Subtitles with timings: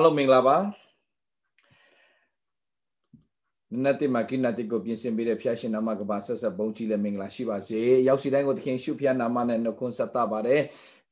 [0.00, 0.56] အားလုံးမင်္ဂလာပါ
[3.82, 10.60] နတ်တိမကိနတိကိုပြင်ဆင်ပေးတဲ့ဖျားရှင်နာမကပါဆက်ဆက်ဘုန်းကြီးလည်းမင်္ဂလာရှိပါစေရောက်စီတိုင်းကိုသခင်ရှုဖျားနာမနဲ့နှုတ်ခွန်းဆက်တာပါတယ်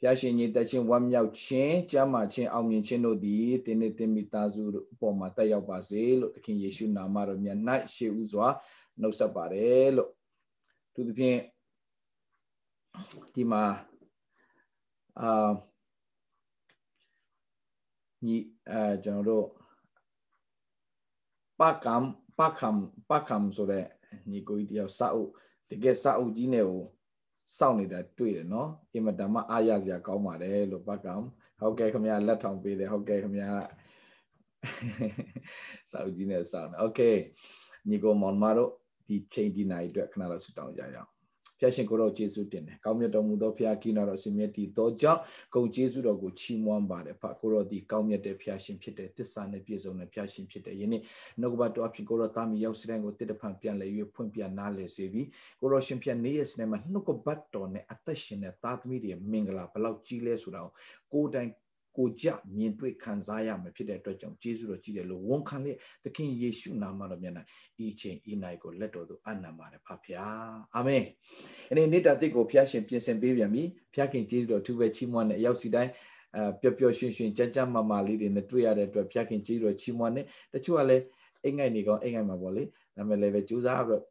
[0.01, 7.59] ဖျားရှင်ညီတခြင်းဝမ်းမြောက်ခြင်းကြမ်းမာခြင်းအောင်မြင်ခြင်းတို့သည်တင်းနေတင်းမိသားစုအပေါ်မှာတက်ရောက်ပါစေလို့သခင်ယေရှုနာမတော်မြတ်၌
[7.95, 8.47] ရှေးဥစွာ
[9.01, 10.11] နှုတ်ဆက်ပါတယ်လို့
[10.95, 11.39] သူသဖြင့်
[13.35, 13.65] ဒီမှာ
[15.21, 15.51] အာ
[18.26, 18.38] ညီ
[18.70, 19.48] အဲကျွန်တော်တို့
[21.60, 21.96] ပကံ
[22.40, 22.70] ပကံ
[23.10, 23.86] ပကံဆိုတဲ့
[24.30, 25.30] ညီကိုကြီးတယောက်စာအုပ်
[25.70, 26.84] တကယ်စာအုပ်ကြီးနဲ့ကို
[27.58, 31.14] စောင့်နေတာတွေ့တယ်နော်အင်မတန်မှအားရစရာကောင်းပါတယ်လို့ပကံ
[31.60, 33.50] ဟုတ်ကဲ့ခင်ဗျာလက်ထောင်ပေးတယ်ဟုတ်ကဲ့ခင်ဗျာ
[35.92, 37.02] စာအုပ်ကြီးနဲ့စောင့်တယ်โอเค
[37.90, 38.72] ညီကိုမောင်မတို့
[39.08, 41.10] ဒီချိန်ဒီနိုင်အတွက်ခဏတော့ဆူတောင်းကြရအောင်
[41.59, 45.21] ဖျားရှင်ကိုတော့ကျေးဇူးတင်တယ်ကောင်းမြတ်တော်မူသောဖျားကိနာတော်ဆင်မြတ်တည်သောကြောင့်
[45.55, 51.03] ဂုဏ်ကျေးဇူးတော်ကိုချီးမွမ်းပါတယ်ဖကိုတော့ဒီကောင်းမြတ်တဲ့ဖျားရှင်ဖြစ်တဲ့တစ္ဆာနဲ့ပြည့်စုံတဲ့ဖျားရှင်ဖြစ်တဲ့ယနေ့
[51.41, 55.27] နှုတ်ကပတ်တော်အဖြစ်ကိုတော့တာမီရောက်စတဲ့ကိုတစ်တဖန်ပြန်လဲ၍ဖွင့်ပြနားလဲစေပြီး
[55.61, 60.73] ကိုတော့ရှင်ဖျားနေရစနေမှာနှုတ်ကပတ်တော်နဲ့အသက်ရှင်တဲ့သားသမီးတွေမင်္ဂလာဘလောက်ကြီးလဲဆိုတာကို
[61.13, 61.51] ကိုယ်တိုင်
[61.99, 62.27] ကိုကြ
[62.57, 65.73] မြင်တွေ့ခံစားရမှာဖြစ်တဲ့အတွက်ကြောင့်ကျေးဇူးတော်ကြီးတယ်လို့ဝန်ခံလေ
[66.05, 67.35] သခင်ယေရှုနာမတော်မြတ်၌
[67.85, 71.05] ဤချိန်ဤနိုင်ကိုလက်တော်သို့အနံပါတယ်ဖဖျားအာမင်။
[71.71, 73.63] အနေနဲ့တာတိတ်ကိုဖျားရှင်ပြင်ဆင်ပေးပြန်ပြီ။
[73.95, 75.93] ဖျားခင်ကျေးဇူးတော်သူပဲချီးမွမ်းတဲ့အရောက်စီတိုင်း
[76.37, 80.23] အပျော်ပျော်ရွှင်ရွှင်ကြမ်းကြမ်းမာမာလေးတွေနဲ့တွေ့ရတဲ့အတွက်ဖျားခင်ကျေးဇူးတော်ချီးမွမ်းနေ
[80.53, 81.05] တချို့ကလည်း
[81.45, 82.63] အိမ်ငိုက်နေကောအိမ်ငိုက်မှာပေါ့လေ။
[82.97, 84.03] ဒါပေမဲ့လည်းပဲကြိုးစားတော့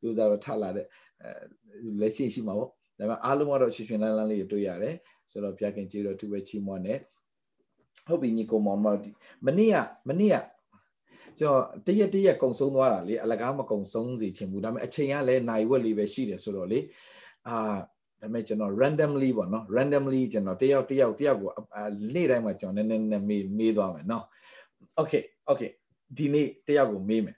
[0.00, 0.86] ကြိုးစားတော့ထလာတဲ့
[1.22, 4.94] အဲလက်ရှိရှိမှာပေါ့။ ဒါပေမဲ့အားလုံးကတော့ရွှင်ရွှင်လန်းလန်းလေးတွေတွေ့ရတယ်။
[5.30, 6.98] ဆိုတော့ဘုရားခင်ကျေးတော်သူပဲချီးမွမ်းတယ်
[8.06, 8.86] ဟုတ်ပြီညီကောင်မောင်မ
[9.46, 9.76] မနေ့က
[10.08, 10.36] မနေ့က
[11.38, 16.78] ကျွန်တော်တရက်တရက်ကုံဆုံးသွားတာလေအလကားမကုံဆုံးစေချင်ဘူးဒါပေမဲ့အချိန်ကလည်းနိုင်ဝက်လေးပဲရှိတယ်ဆိုတော့လေ
[17.48, 17.56] အာ
[18.20, 21.50] ဒါပေမဲ့ကျွန်တော် randomly ပေါ့နော် randomly ကျွန်တော်တယောက်တယောက်တယောက်ကို
[22.14, 24.24] နေ့တိုင်းမှာကျွန်တော်နည်းနည်းမေးမေးသွားမယ်နော်
[25.00, 25.70] okay okay
[26.16, 27.36] ဒီနေ့တယောက်ကိုမေးမယ်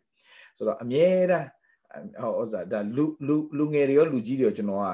[0.57, 1.47] ဆိုတော့အမြဲတမ်း
[2.23, 4.89] ဟောဥစားဒါလူလူလူငယ်တွေရောလူကြီးတွေရောကျွန်တော်က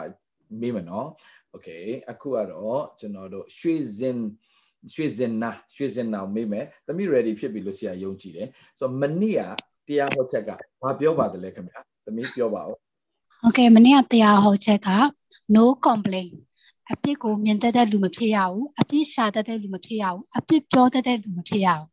[0.60, 1.08] မေးမယ်နော်
[1.54, 4.18] okay အခုကတော့ကျွန်တော်တို့ရွှေစင်
[4.94, 9.42] ရွှေစင်နာရွှေစင်နာမေးမယ်သမီး ready ဖြစ်ပြီလို့ဆရာယုံကြည်တယ်ဆိုတော့မနေ့က
[9.88, 10.50] တရားဟောချက်က
[10.82, 12.76] ဘာပြောပါတယ်လဲခင်ဗျာသမီးပြောပါဦး
[13.42, 14.90] ဟုတ်ကဲ့မနေ့ကတရားဟောချက်က
[15.56, 16.34] no complaint
[16.92, 21.88] အပြစ်ကိုမြင်တတ်တဲ့လူမဖြစ်ရဘူးအပြစ်ရှာတတ်တဲ့လူမဖြစ်ရဘူးအပြစ်ပြောတတ်တဲ့လူမဖြစ်ရဘူး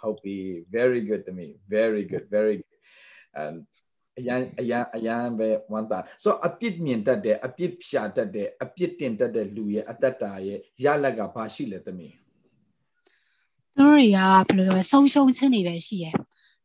[0.00, 0.36] ဟုတ်ပြီ
[0.76, 2.78] very good သမီး very good very good
[3.40, 3.54] um
[4.18, 12.14] အရန်အရန်အရန်ပဲဝမ်းသာဆိုတော့အပြစ်မြင်တတ်တယ်အပြစ်ဖြာတတ်တယ်အပြစ်တင်တတ်တဲ့လူရဲ့အတ္တတာရဲ့ရလက်ကဘာရှိလဲသမီး
[13.76, 16.14] သူတို့တွေကဘယ်လိုပြောဆုံးရှုံးခြင်းတွေပဲရှိရယ်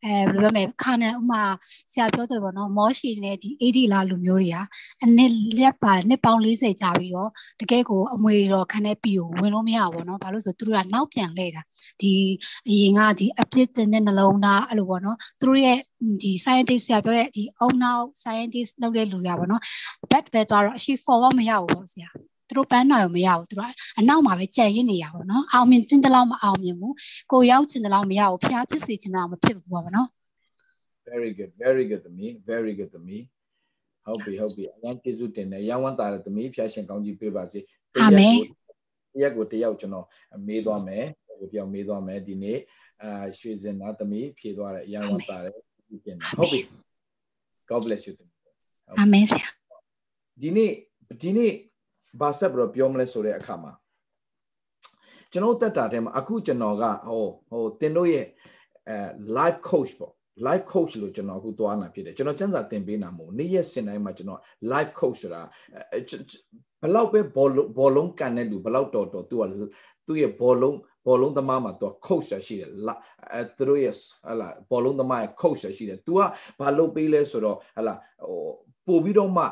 [0.05, 1.43] အဲဘယ်လိုပြောမလဲခါနန်ဥမာ
[1.91, 4.63] ဆရာပြောတယ်ပေါ့နော်မောရှိတဲ့ဒီ AD လာလူမျိုးတွေဟာ
[5.03, 7.29] အနစ်လက်ပါတယ်နှစ်ပေါင်း40ကြာပြီးတော့
[7.61, 11.61] တကယ်ကိုအမွေတော်ခန်းထဲပြီးကိုဝင်လို့မရဘူးပေါ့နော်ဘာလို့ဆိုသူတို့ကနောက်ပြန်လဲတာ
[12.01, 12.13] ဒီ
[12.69, 15.77] အရင်ကဒီအပြစ်တင်တဲ့နှလုံးသားအဲ့လိုပေါ့နော်သူတို့ရဲ့
[16.21, 19.61] ဒီ scientist ဆရာပြောတဲ့ဒီ own now scientist လုပ်တဲ့လူတွေပေါ့နော်
[20.11, 22.09] back ပဲသွားတော့အရှိ forward မရဘူးပေါ့ဆရာ
[22.47, 26.95] သူတို့ပန်းနိုင်မရဘူးသူတို့အနောက်မှာပဲကြံရစ်နေရပါတော့အောင်မြင်တင်တလောက်မအောင်မြင်ဘူး
[27.31, 30.07] ကိုရောက်ချင်တလောက်မရဘူးဖျားဖြစ်စေချင်တလောက်မဖြစ်ဘူးပေါ့နော်
[31.09, 33.23] very good very good သမီး very good သမီး
[34.05, 37.59] ဟုတ်ပြီဟုတ်ပြီအရင်ကျေးဇူးတင်တယ်ရဝမ်းတာတဲ့သမီးဖျားရှင်ကောင်းကြီးပေးပါစေ
[38.01, 38.35] အာမင်
[39.13, 40.07] တရက်ကိုတယောက်ကျွန်တော်
[40.47, 41.05] မေးသွားမယ်
[41.39, 42.59] ကိုပြောင်းမေးသွားမယ်ဒီနေ့
[43.03, 45.53] အာရွှေစင်နာသမီးဖြေသွားတယ်ရဝမ်းတာတဲ့
[46.05, 46.61] တင်တယ်ဟုတ်ပြီ
[47.69, 48.13] God bless you
[48.99, 49.49] အာမင်ဆရာ
[50.41, 50.71] ဒီနေ့
[51.21, 51.53] ဒီနေ့
[52.21, 53.71] ဘာဆက်ပြီးတော့ပြောမလဲဆိုတဲ့အခါမှာ
[55.31, 58.25] ကျွန်တော်တက်တာထဲမှာအခုကျွန်တော်ကဟိုဟိုတင်တို့ရဲ့
[58.89, 58.97] အဲ
[59.37, 60.13] life coach ပေါ့
[60.47, 64.39] life coach လို့ကျွန်တော်အခုသွားနာဖြစ်တယ်ကျွန်တော်စံစာသင်ပေးနာမို့နေ့ရက်စင်တိုင်းမှာကျွန်တော်
[64.71, 65.41] life coach ဆိုတာ
[66.81, 69.43] ဘလောက်ပဲဘောလုံးဘောလုံးကန်တဲ့လူဘလောက်တော်တော်သူက
[70.07, 70.77] သူ့ရဲ့ဘောလုံး
[71.07, 72.69] ဘောလုံးသမားမှာသူက coach ရှိတယ်
[73.33, 76.19] အဲသူတို့ရဲ့ဟလာဘောလုံးသမားရဲ့ coach ရှိတယ် तू က
[76.59, 77.93] ဘာလုပ်ပေးလဲဆိုတော့ဟလာ
[78.25, 78.41] ဟို
[78.87, 79.43] ပို့ပြီးတော့မှ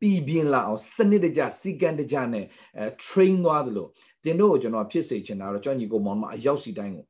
[0.00, 2.44] ပြည်ပြင်းလာအောင်စနစ်တကျစီကံတကျနဲ့
[2.78, 3.88] အဲ train သွားတယ်လို့
[4.24, 7.06] တင်တို့ကိုကျွန်တော်ဖြစ်စေချင်တာတော့ကျွန်ညီကိုမောင်မအရောက်စီတိုင်းကို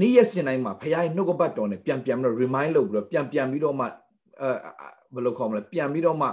[0.00, 4.50] နေ့ရက်စင်တိုင်းမှာဖခင်နှုတ်ကပတ်တော်နဲ့ပြန်ပြန်ပြီးတော့ remind လုပ်ပြီးတော့ပြန်ပြန်ပြီးတော့မှအဲ
[5.14, 6.28] ဘယ်လိုခေါ်မလဲပြန်ပြီးတော့မှ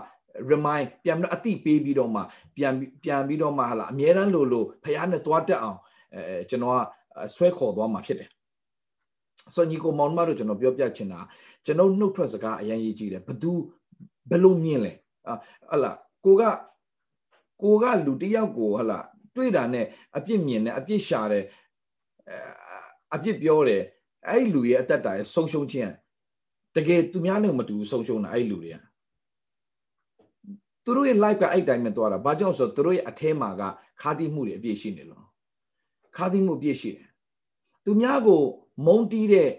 [0.52, 2.22] remind ပြန်ပြီးတော့အတိပေးပြီးတော့မှ
[2.58, 2.74] ပြန်
[3.04, 5.80] ပြန်ပြီးတော့မှဟာလာအများအားလို့လို့ဖခင်နဲ့သွားတက်အောင်
[6.16, 6.80] အဲကျွန်တော်က
[7.36, 8.30] ဆွဲခေါ်သွားမှာဖြစ်တယ်
[9.56, 11.20] ဆိုညီကိုမောင်မတို့ကျွန်တော်ပြောပြချင်တာ
[11.66, 13.52] ကျွန်တော်နှုတ်ထွက်စကားအရင်ရေးကြည့်တယ်ဘသူ
[14.30, 14.94] ဘယ်လိုမြင်လဲ
[15.70, 15.92] ဟလာ
[16.26, 16.44] ကိုက
[17.62, 19.00] ကိုကလူတယောက်ကိုဟလာ
[19.36, 19.86] တွေ့တာနဲ့
[20.18, 21.46] အပြစ်မြင်တယ်အပြစ်ရှာတယ်
[23.14, 23.84] အပြစ်ပြောတယ်
[24.30, 25.92] အဲ့ဒီလူရဲ့အသက်တာရဲ့ဆုံးရှုံးခြင်း
[26.76, 28.78] တကယ်သူများနဲ့မတူဆုံးရှုံးတာအဲ့ဒီလူတွေက
[30.84, 33.62] သူတို့ရဲ့ life ကအဲ့တိုင်းပဲသွားတာဘာကြောင့်ဆိုတော့သူတို့ရဲ့အထဲမှာက
[34.02, 35.26] ခါတိမှုတွေအပြည့်ရှိနေလို့
[36.18, 37.10] ခါသီးမှုပြည့်ရှိတယ်
[37.86, 38.42] သူများကို
[38.86, 39.50] မုန်းတီးတဲ့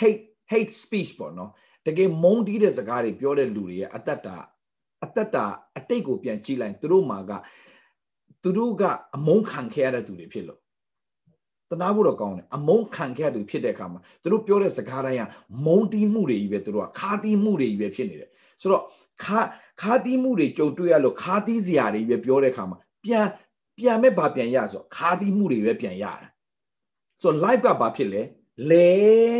[0.00, 0.22] hate
[0.52, 1.50] hate speech ပေါ့နော်
[1.86, 4.36] တကယ်မုန်းတီးတဲ့စကားတွေပြောတဲ့လူတွေရဲ့အတ္တတာ
[5.02, 5.46] အတ္တတာ
[5.78, 7.32] အတိတ်ကိုပြန်ကြည့်လိုက်သူတို့မှာက
[8.42, 8.82] သူတို့က
[9.16, 10.60] အမုန်းခံခဲ့ရတဲ့သူတွေဖြစ်လို့
[11.70, 15.22] တနာဖို့တော့ကောင်းတယ်အမုန်းခံခဲ့ရသူဖြစ်တဲ့အခါမှာသူတို့ပြောတဲ့စကားတိုင်းက
[15.66, 18.30] မုန်းတီးမှုတွေကြီးပဲသူတို့ကခါတီးမှုတွေကြီးပဲဖြစ်နေတယ်
[18.60, 18.84] ဆိုတော့
[19.24, 19.38] ခါ
[19.82, 23.26] ခါတီးမှုတွေကြုံတွေ့ရလို့ခါတီးစရာတွေပဲပြောတဲ့အခါမှာပြန်
[23.78, 26.31] ပြန်မဲ့ဘာပြန်ရဆိုခါတီးမှုတွေပဲပြန်ရတယ်
[27.22, 28.22] ဆိုတော့ live ကဘာဖြစ်လဲ
[28.70, 28.88] လဲ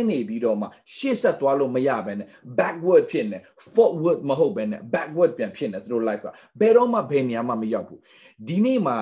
[0.09, 2.27] နေပြီးတော့မှရှေ့ဆက်သွားလို့မရဘဲနဲ့
[2.57, 3.37] backward ဖြစ်နေ
[3.73, 6.27] forward မဟုတ်ဘဲနဲ့ backward ပြန်ဖြစ်နေသူတို့ life က
[6.59, 7.99] ဘယ်တော့မှဘယ်နေရာမှမရောက်ဘူး
[8.47, 8.97] ဒီနေ့မှာ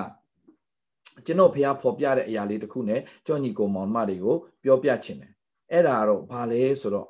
[1.26, 5.32] ကျွန်တော်ဖះဖော်ပြတဲ့အရာလေးတစ်ခုနဲ့ကြောညီကိုမောင်မတွေကိုပြောပြချင်တယ်
[5.72, 7.08] အဲ့ဒါတော့ဘာလဲဆိုတော့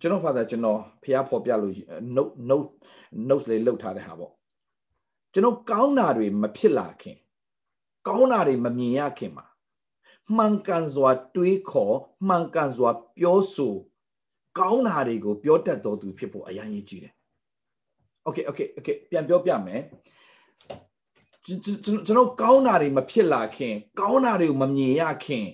[0.00, 1.74] ကျွန်တော်ဖာသာကျွန်တော်ဖះဖော်ပြလို့
[2.16, 2.70] note note
[3.28, 4.32] notes လေးလုပ်ထားတဲ့ဟာပေါ့
[5.34, 7.16] ကျွန်တော်ကောင်းတာတွေမဖြစ်လာခင်
[8.06, 9.46] ကောင်းတာတွေမမြင်ရခင်မှာ
[10.36, 11.96] မှန်ကန်စွာ တွေးခေါ်
[12.28, 13.74] မှန်ကန်စွာ ပြောဆို
[14.58, 17.14] ကောင်းတာတွေကိုပြောတတ်တော်သူဖြစ်ဖို့အရင်ကြီးကြည့်တယ်။
[18.26, 19.82] Okay okay okay ပြန်ပြောပြမယ်။
[21.44, 25.46] ကျွန်တော်ကောင်းတာတွေမဖြစ်လာခင် ကောင်းတာတွေကိုမမြင်ရခင်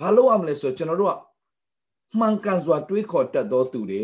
[0.00, 1.16] ဘာလို့ရမလဲဆိုတော့ကျွန်တော်တို့က
[2.18, 4.02] မှန်ကန်စွာ တွေးခေါ်တတ်တော်သူတွေ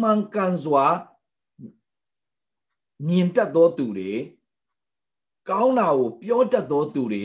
[0.00, 0.84] မှန်ကန်စွာ
[3.07, 4.11] မြင်တတ်သောသူတွေ
[5.49, 7.23] ကောင်းတာကိုပြောတတ်သောသူတွေ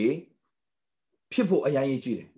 [1.31, 2.29] ဖြစ်ဖို့အရင်ကြီးကြည့်တယ်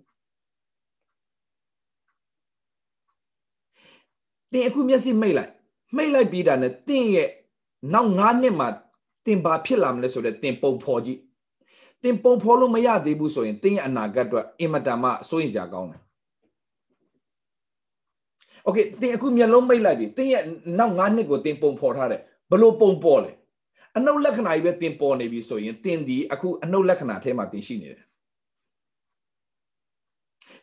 [4.52, 5.52] တင်အခုမျက်စိမိတ်လိုက်
[5.96, 7.28] မိတ်လိုက်ပြီးတာနဲ့တင်ရဲ့
[7.92, 8.68] နောက်9နှစ်မှာ
[9.26, 11.20] တင်ဘာဖြစ်လာမလဲဆိုတော့တင်ပုံဖော်ကြည့်
[12.02, 16.00] တင်ပုံဖော်လို့မရသေးဘူးဆိုရင်တင်ရဲ့အနာဂတ်အတွက်အင်မတန်မှစိုးရိမ်စရာကောင်းတယ်
[18.64, 20.42] โอเคတင်အခုမျက်လုံးမိတ်လိုက်ပြီတင်ရဲ့
[20.78, 23.31] နောက်9နှစ်ကိုတင်ပုံဖော်ထားတယ် ဘလို့ပုံပေါ်လဲ
[23.97, 28.05] အနုလက္ခဏာကြီးပဲတင်ပေါ်နေပြီဆိုရင်တင်ဒီအခုအနုလက္ခဏာထဲမှာတင်ရှိနေတယ်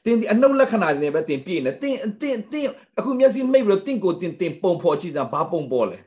[0.04, 2.66] တင်ဒီအနုလက္ခဏာတွေနဲ့ပဲတင်ပြည့်နေတင်တင်တင်
[2.98, 5.98] အခုမျက်စိမိတ်ပြီးတော့တင်ကိုတင်တင်ပုံဖော်ကြည့်စမ်းဘာပုံပေါ်လဲ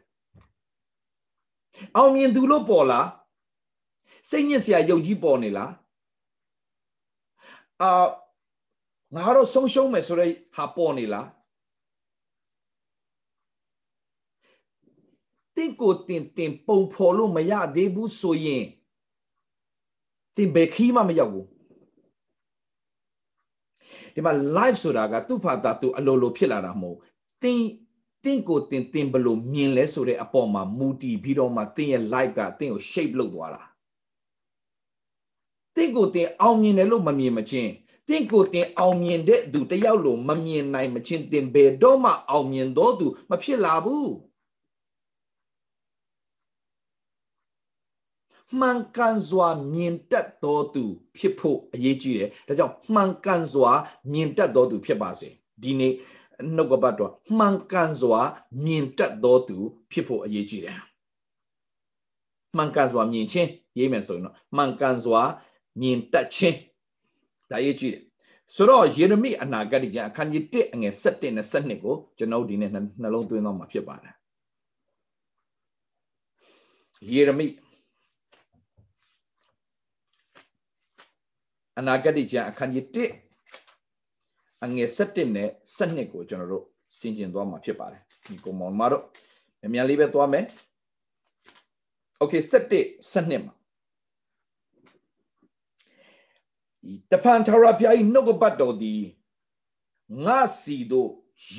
[1.95, 3.07] အောင်မြင်သူလို့ပေါ်လား
[4.30, 5.72] စိတ်ညစ်စရာယုတ်ကြီးပေါ်နေလား
[7.81, 8.07] အာ
[9.16, 11.27] ငါတော့ဆုံးရှုံးမယ်ဆိုတဲ့ဟာပေါ်နေလား
[15.55, 18.65] တင့်ကိုတင်တင်ပုံဖော်လို့မရသေးဘူးဆိုရင်
[20.35, 21.47] တင်ဘယ်ခီးမှမရောက်ဘူး
[24.13, 26.97] ဒီမှာ live ဆိုတာကသူ့ဖာတာသူအလိုလိုဖြစ်လာတာမဟုတ်
[27.43, 27.62] တင်
[28.24, 33.63] တင့်ကိုတင်တင်ဘလို့မြင်လဲဆိုတဲ့အပေါ်မှာမူတည်ပြီးတော့မှတင်ရဲ့ live ကတင့်ကို shape လုပ်သွားတာ
[35.75, 37.71] တင့်ကိုတင်အောင်မြင်တယ်လို့မမြင်မချင်း
[38.07, 44.12] တင့်ကိုတင်အောင်မြင်တဲ့သူတယောက်လို့မမြင်နိုင်မချင်းတင်ဘယ်တော့မှအောင်မြင်တော့သူမဖြစ်လာဘူး
[48.59, 50.83] မှန်ကန်စွာမြင်တတ်တော်သူ
[51.17, 53.71] ဖြစ်ဖို့အရေးကြီးတယ်ဒါကြောင့်မှန်ကန်စွာ
[54.13, 55.29] မြင်တတ်တော်သူဖြစ်ပါစေ
[55.62, 55.93] ဒီနေ့
[56.55, 58.21] နှုတ်ကပတ်တော်မှန်ကန်စွာ
[58.65, 59.57] မြင်တတ်တော်သူ
[59.91, 60.79] ဖြစ်ဖို့အရေးကြီးတယ်
[62.57, 65.21] မှန်ကန်စွာမြင်ခြင်းရေးမယ်ဆိုရင်တော့မှန်ကန်စွာ
[65.81, 66.57] မြင်တတ်ခြင်း
[67.51, 68.03] ဒါရေးကြည့်တယ်
[68.55, 74.15] ဆိုတော့ယေရမိအနာဂတ်ကျမ်းအခန်းကြီး1အငယ်7နဲ့7ကိုကျွန်တော်ဒီနေ့နှလုံးသွင်းတော့မှာဖြစ်ပါတယ်
[77.12, 77.45] ယေရမိ
[81.77, 86.65] အနာဂတ်ကျမ်းအခန်းကြီး1အငယ်7နဲ့7ကိုကျွန်တော်တို့
[86.98, 89.03] ဆင်ကျင်သွားမှာဖြစ်ပါတယ်ဒီကိုမောင်မတို့
[89.65, 90.46] အမြန်လေးပဲသွားမယ်
[92.22, 93.53] Okay 7 7မှာ
[97.12, 99.01] တဖန်ထာဝရဘုရား၏နှုတ်ကပတ်တော်သည်
[100.25, 101.10] ငါစီတို့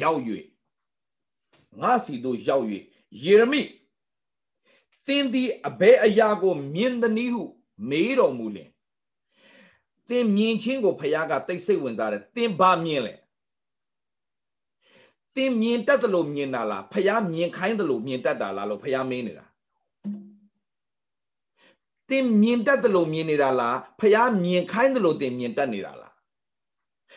[0.00, 0.20] ရောက်၍
[1.82, 2.64] ငါစီတို့ရောက်၍
[3.24, 3.62] ယေရမိ
[5.06, 7.44] သင်သည်အဘယ်အရာကိုမြင်သနည်းဟု
[7.88, 8.70] မေးတော်မူလျင်
[10.08, 13.14] သင်မြင်ချင်းကိုဖခင်ကတိတ်ဆိတ်ဝင်စားတယ်သင်ဘာမြင်လဲ
[15.34, 19.46] သင်မြင်တတ်တယ်လို့မြင်တာလားဖခင်မြင်ခိုင်းတယ်လို့မြင်တတ်တာလားလို့ဖခင်မင်းနေတာ
[22.08, 26.12] သင်မြင်တတ်တယ်လို့မြင်နေတာလားဖခင်မြင်ခိုင်းတယ်လို့သင်မြင်တတ်နေတာလား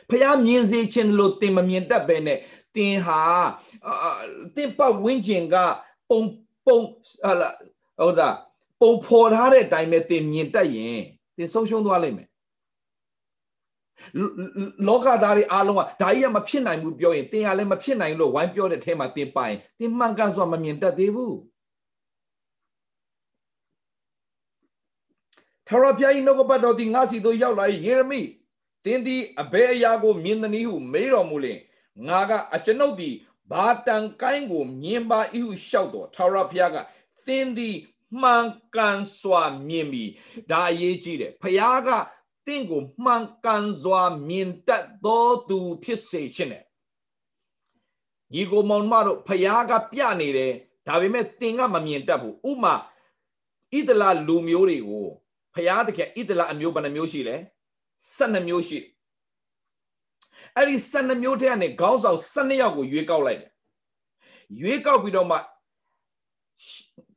[0.09, 2.37] ဖခင်မြင်စေခြင်းလို့သင်မမြင်တတ်ပဲနဲ့
[2.75, 3.21] သင်ဟာ
[4.55, 5.55] သင်ပတ်ဝန်းကျင်က
[6.09, 6.21] ပုံ
[6.65, 6.77] ပုံ
[7.23, 7.49] ဟာလာ
[7.99, 8.29] ဟုတ်တာ
[8.81, 10.99] ပုံဖော်ထားတဲ့အတိုင်းပဲသင်မြင်တတ်ရင်
[11.37, 12.28] သင်ဆုံးရှုံးသွားလိမ့်မယ်
[14.87, 21.37] လောကသားတွေအားလုံးကဒါကြီးကမဖြစ်နိုင်ဘူးပြောရင်တင်ကလည်းမဖြစ်နိုင်လို့ဝိုင်းပြောတဲ့ထဲမှာတင်ပိုင်တင်မှန်ကန်စွာမမြင်တတ်သေးဘူး
[25.67, 28.21] ထာဝရဘုရား၏နှုတ်ကပတ်တော်သည်ငါစီသို့ရောက်လာ၏ယေရမိ
[28.85, 31.59] သင်သည်အဘယ်အရာကိုမြင်သနည်းဟုမေးတော်မူလျင်
[32.07, 33.15] ငါကအကျွန်ုပ်သည်
[33.51, 36.77] ဘာတန်ကိုင်းကိုမြင်ပါ၏ဟုလျှောက်တော်ထာဝရဘုရားက
[37.27, 37.75] သင်သည်
[38.21, 40.03] မှန်ကန်စွာမြင်ပြီ
[40.51, 41.97] ဒါအရေးကြီးတယ်ဘုရားကသ
[42.55, 46.63] င်ကိုမှန်ကန်စွာမြင်တတ်သောသူဖြစ်စေခြင်းနဲ့
[48.33, 50.53] ညီကိုမောင်မတို့ဘုရားကပြနေတယ်
[50.87, 52.73] ဒါပေမဲ့သင်ကမမြင်တတ်ဘူးဥမာ
[53.73, 55.07] ဣဒလာလူမျိုးတွေကို
[55.53, 57.35] ဘုရားတကယ်ဣဒလာအမျိုးဘယ်နှမျိုးရှိလဲ
[58.17, 58.79] 12မျိုးရှိ
[60.55, 63.51] အဲ့ဒီ12မျိုးထဲကနေခေါင်းဆောင်12ယောက်ကိုရွေးကောက်လိုက်တယ်
[64.59, 65.37] ရွေးကောက်ပြီးတော့မှ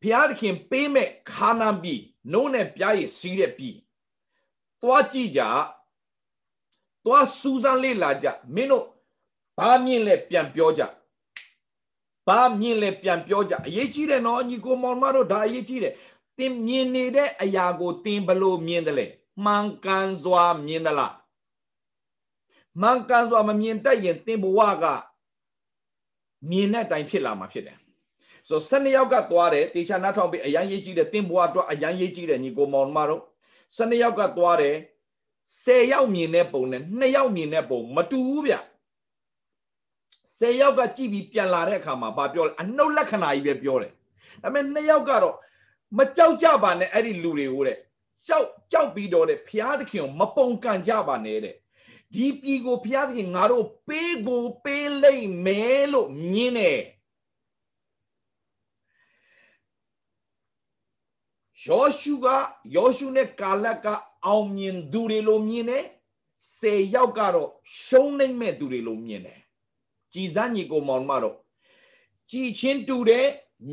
[0.03, 1.95] ဘုရားသခင်ပေးမဲ့ခါနာပြီ
[2.33, 3.71] နိုးနဲ့ပြားရည်စီးတဲ့ပြီ
[4.83, 5.41] သွားကြည့်ကြ
[7.05, 8.85] သွားစူးစမ်းလေ့လာကြမင်းတို့
[9.59, 10.83] ဘာမြင်လဲပြန်ပြောကြ
[12.27, 15.95] ဘာမြင်လဲပြန်ပြောကြအရေးကြီးတယ်နော်ညီကိုမောင်မတို့ဒါအရေးကြီးတယ်
[16.39, 19.07] သင်မြင်နေတဲ့အရာကိုသင်ဘလို့မြင်တယ်လဲ
[19.45, 21.15] မှန်ကန်စွာမြင်သလား
[22.81, 24.85] မှန်ကန်စွာမမြင်တတ်ရင်သင်ဘဝက
[26.51, 27.79] မြင်တဲ့အတိုင်းဖြစ်လာမှာဖြစ်တယ်
[28.49, 33.23] ဆိုတော့12ယောက်ကသွားတယ်တေချာနားထောင်ပြီးအရန်ရေးကြည့်တယ်သင်ဘဝတော့အရန်ရေးကြည့်တယ်ညီကိုမောင်မတို့
[33.76, 34.76] 12ယောက်ကသွားတယ်
[35.64, 38.55] 10ယောက်မြင်တဲ့ပုံနဲ့2ယောက်မြင်တဲ့ပုံမတူဘူးဗျ
[40.38, 43.93] 10ယောက်ကကြည့်ပြီးပြန်လာတဲ့အခါမှာဘာပြောလဲအနှုတ်လက္ခဏာကြီးပဲပြောတယ်
[44.43, 45.37] ဒါပေမဲ့2ယောက်ကတော့
[45.99, 47.79] မကြောက်ကြပါနဲ့အဲ့ဒီလူတွေကိုတဲ့
[48.29, 51.55] ကြောက်ကြောက်ပြီးတော့တဲ့ဖျားသခင်ကိုမပုံကန်ကြပါနဲ့တဲ့
[52.14, 56.79] ဒီပြည်ကိုဖျားသခင်ငါတို့ပေးကိုပေးလိုက်မယ်လို့မြင်တယ်
[61.66, 62.26] ယောရှုက
[62.75, 63.87] ယောရှုနဲ့ကာလက
[64.26, 65.85] အောင်မြင်သူတွေလို့မြင်တယ်
[66.57, 67.50] ဆယ်ယောက်ကတော့
[67.85, 69.40] ရှုံးနိုင်မဲ့သူတွေလို့မြင်တယ်
[70.12, 71.37] ကြည်စမ်းညီကိုမောင်မတော့
[72.31, 73.26] ကြည်ချင်းတူတယ်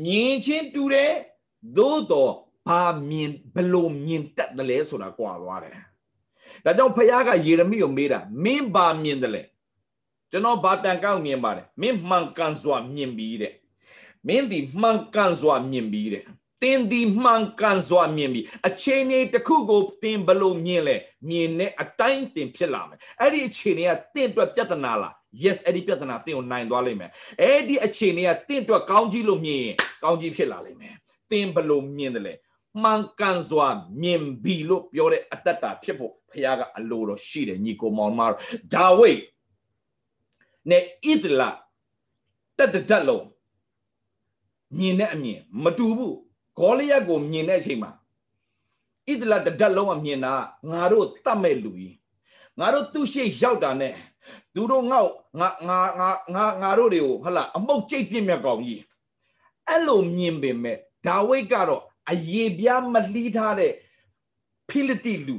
[0.04, 1.12] မြင်ချင်းတူတယ်
[1.76, 2.32] သို့တော့
[2.66, 5.72] ဘာမြင်ဘလို့မြင်တတ်တယ်လဲဆိုတာကြွာသွားတယ်
[6.64, 9.42] ဒါကြောင့်ဖခင်ကယေရမိကိုမေးတာမင်းဘာမြင်တယ်လဲ
[10.30, 13.54] ကျွန်တော်ဘာတန်ကောက်မြင်ပါတယ်မင်းမှန်ကန်စွာမြင်ပြီးတဲ့
[14.26, 16.24] မင်းဒီမှန်ကန်စွာမြင်ပြီးတဲ့
[16.62, 20.96] တင်းဒီမှန်ကန်စွာမြင်ပြီးအချိန်လေးတစ်ခုကိုတင်းဘလို့မြင်လဲ
[21.28, 30.94] မြင်တဲ့အတိုင်းတင်ဖြစ်လာမယ်အဲ့ဒီအချိန်လေးကတင့်အတွက်ပြဿနာလား yes အဲ့ဒီပြဿနာတင့်ကိုနိုင်သွားလိမ့်မယ်အဲ့ဒီအချိန်လေးကတင့်အတွက်ကောင်းကြီးလို့မြင်ရင်ကောင်းကြီးဖြစ်လာလိမ့်မယ်
[31.30, 32.34] တင်းဘလို့မြင်တယ်လဲ
[32.82, 33.68] မှန်ကန်စွာ
[34.02, 38.36] မြင်ပြီလို့ပြောတဲ့အတ္တတာဖြစ်ဖို့ဖခင်ကအလိုတော်ရှိတယ်ညီကိုမောင်မတော်
[38.74, 39.20] ဒါဝိဒ်
[40.70, 41.50] နဲ့ဣဒလာ
[42.58, 43.26] တတ်တတ်လုံး
[44.78, 46.16] မြင်တဲ့အမြင်မတူဘူး
[46.60, 47.90] ဂေါလိယက်ကိုမြင်တဲ့အချိန်မှာ
[49.08, 50.32] ဣဒလာတတ်လုံးကမြင်တာ
[50.70, 51.96] ငါတို့တတ်မဲ့လူကြီး
[52.58, 53.94] ငါတို့သူ့ရှိရောက်တာနဲ့
[54.54, 55.08] သူတို့ငေါ့
[55.40, 58.82] ငါငါငါငါငါတို့တွေကိုဟလာအမုတ်ကြိတ်ပြစ်မြတ်ကောင်ကြီး
[59.68, 60.76] အဲ့လိုမြင်ပေမဲ့
[61.06, 63.72] ဒါဝိဒ်ကတော့အယေပြားမလှီးထားတဲ့
[64.68, 65.38] ဖိလိတိလူ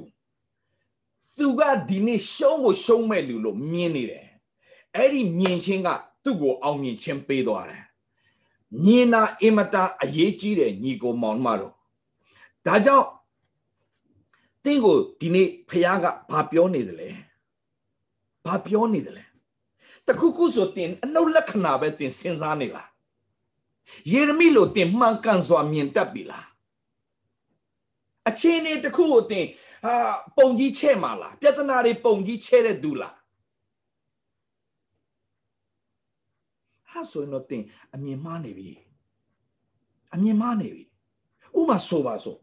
[1.37, 4.25] သူကဒီနေ့ရှုံးကိုရှုံးမဲ့လူလို့မြင်နေတယ်
[4.95, 5.89] အဲ့ဒီမြင်ချင်းက
[6.23, 7.83] သူ့ကိုအောင်မြင်ခြင်းပေးသွားတယ်
[8.83, 11.73] မြင်တာအင်မတန်အရေးကြီးတယ်ညီကိုမောင်မတော်
[12.65, 13.07] ဒါကြောင့်
[14.63, 17.09] တင့်ကိုဒီနေ့ဖခင်ကဘာပြောနေတယ်လဲ
[18.45, 19.25] ဘာပြောနေတယ်လဲ
[20.07, 22.89] တခုခုဆိုတင်အနှုတ်လက္ခဏာပဲတင်စဉ်းစားနေလား
[24.11, 26.47] ယေရမိလိုတင်မှန်ကန်စွာမြင်တတ်ပြီလား
[28.29, 29.45] အချင်းနေတခုကိုတင်
[29.85, 29.95] ဟာ
[30.37, 33.15] ပုံကြီးချဲ့မှာလားပြဿနာတွေပုံကြီးချဲ့တဲ့သူလား
[36.90, 37.62] ဟာဆိုရင်တော့တင်
[37.94, 38.70] အမြင်မှားနေပြီ
[40.14, 40.84] အမြင်မှားနေပြီ
[41.58, 42.36] ဥမာဆိုပါဆို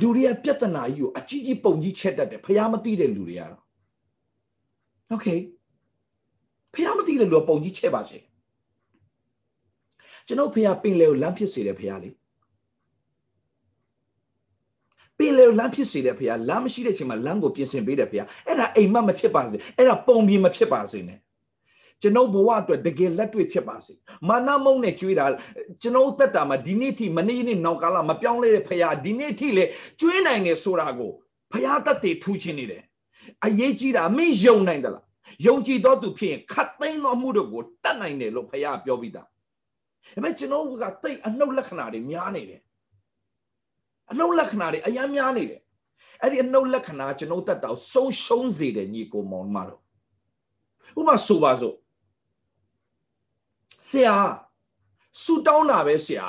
[0.00, 3.62] လူတွေကပြဿနာကြီးကိုအကြီးကြီးပုံကြီးချဲ့တတ်တယ်ဖះမသိတဲ့လူတွေကတော့
[5.10, 5.26] โอเค
[6.74, 8.18] ဖះမသိတဲ့လူကပုံကြီးချဲ့ပါစေ
[10.26, 12.10] ကျွန်တော်ဖះပင်လေကိုလမ်းဖြစ်စေတယ်ဖះလေ
[15.18, 21.18] ပင်လေကိုလမ်းဖြစ်စေတယ်ဖះလမ်းမရှိတဲ့အချိန်မှာလမ်းကိုပြင်ဆင်ပေးတယ်ဖះအဲ့ဒါအိမ်မက်မဖြစ်ပါစေအဲ့ဒါပုံပြင်မဖြစ်ပါစေနဲ့
[22.01, 23.93] ကျွန်ုပ်ဘဝအတွက်တကယ်လက်တွေ့ဖြစ်ပါစေ
[24.27, 25.25] မာနမုံနဲ့ကြွေးတာ
[25.81, 29.63] ကျွန်ုပ်သက်တာမှာဒီနေ့ထိမနေ့နေ့နောက်ကာလမပြောင်းလဲတဲ့ဖះဒီနေ့ထိလေ
[29.99, 31.11] ကြွေးနိုင်တယ်ဆိုတာကို
[31.51, 32.83] ဖះတတ်တည်ထူးခြင်းနေတယ်
[33.45, 35.05] အရေးကြီးတာမင်းယုံနိုင်သလား
[35.45, 39.33] ယုံကြည်သောသူဖြစ်ရင်ခတ်သိမ်းသောမှုတို့ကိုတတ်နိုင်တယ်လို့ဖះပြောပြီးသားဒါ
[40.13, 42.61] ပေမဲ့ကျွန်တော်ကတိတ်အနှုတ်လက္ခဏာတွေများနေတယ်
[44.11, 45.61] အနှုတ်လက္ခဏာတွေအများများနေတယ်
[46.21, 49.81] အဲ့ဒီအနှုတ်လက္ခဏာကျွန်တော်တတ်တော့ဆုံးရှုံးစေတယ်ညီကိုမောင်မတော်
[50.99, 51.75] ဥပမာဆိုပါစို့
[53.90, 54.16] ဆရာ
[55.22, 56.28] ဆူတောင်းတာပဲဆရာ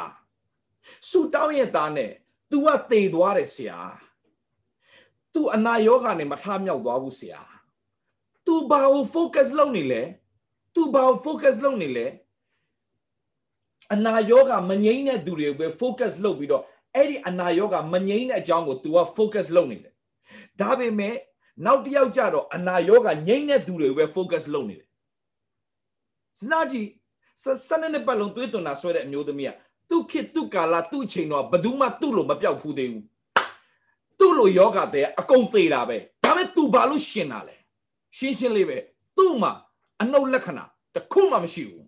[1.09, 2.11] ဆူတောင်းရဲ့သားနဲ့
[2.51, 3.79] तू ကတေသွားတယ်ဆရာ
[5.33, 7.41] तू အနာယောဂနဲ့မထမြောက်သွားဘူးဆရာ
[8.45, 10.01] तू ဘာကို focus လုပ်နေလဲ
[10.75, 12.07] तू ဘာကို focus လုပ်နေလဲ
[13.93, 16.63] အနာယောဂမငြိမ့်တဲ့သူတွေကိုပဲ focus လုပ်ပြီးတော့
[16.95, 19.93] အဲ့ဒီအနာယောဂမငြိမ့်တဲ့အကြောင်းကို तू က focus လုပ်နေတယ်
[20.61, 21.15] ဒါပေမဲ့
[21.65, 24.89] နောက်တစ်ယောက်ကြတော့အနာယောဂငြိမ့်တဲ့သူတွေကိုပဲ focus လုပ်နေတယ်
[26.39, 26.89] စဉ်းစားကြည့်
[27.42, 27.44] စ
[27.80, 29.52] နစ်နှစ်ပတ်လုံးသွေးသွန်တာဆွဲတဲ့အမျိုးသမီးက
[29.90, 33.04] သူ့ခေတ်သူ့ကာလသူ့အချိန်တော့ဘယ်သူမှသူ့လိုမပြောက်ဖူးသေးဘူး
[34.18, 37.56] သူ့လိုယောဂတဲ့အကုန်သေးတာပဲဒါပေမဲ့ तू ဘာလို့ရှင်တာလဲ
[38.16, 38.78] ရှင်းရှင်းလေးပဲ
[39.16, 39.52] သူ့မှာ
[40.02, 41.86] အနှုတ်လက္ခဏာတခုမှမရှိဘူး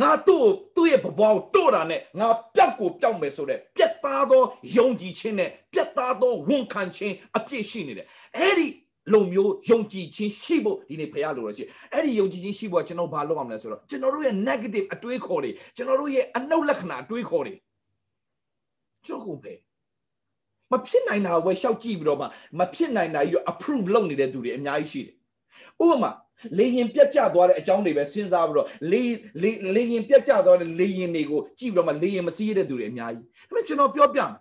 [0.00, 4.42] ငါတို့သူ့ရဲ့ဘဘကိုတို့တာနဲ့ငါပျောက်ကိုပျောက်မယ်ဆိုတဲ့ပြက်သားသော
[4.76, 8.06] ယုံကြည်ခြင်းနဲ့ပြက်သားသောဝန်ခံခြင်းအပြည့်ရှိနေတယ်
[8.36, 8.66] အဲ့ဒီ
[9.12, 17.54] လိုမျိုးယုံကြည်ခြင်းရှိဖို့ဒီနေ့ဖရားလိုရရှိအဲ့ဒီယုံကြည်ခြင်းရှိဖို့ကျွန်တော်ဘာလုပ်အောင်လဲဆိုတော့ကျွန်တော်တို့ရဲ့ negative အတွေးခေါ်တွေကျွန်တော်တို့ရဲ့အနှုတ်လက္ခဏာအတွေးခေါ်တွေ
[19.06, 19.52] ကျွန်တော်ကိုပဲ
[20.72, 22.26] မဖြစ်နိုင်တာဝယ်ရှောက်ကြည့်ပြီးတော့မှ
[22.58, 25.14] မဖြစ်နိုင်တာကြီးတော့ approve လုပ်နေတဲ့သူတွေအများကြီးရှိတယ်
[25.82, 26.10] ဥပမာ
[26.58, 29.02] လေရင်ပြတ်ကျသွားတဲ့အကြောင်းတွေပဲစဉ်းစားပြီးတော့လေ
[29.42, 34.32] လေလေရင်ပြတ်ကျသွားတဲ့လေရင်တွေကိုကြည့်ပြီးတော့မှလေရင်မစီးရတဲ့သူတွေအများကြီးဒါပေမဲ့ကျွန်တော်ပြောပြမယ်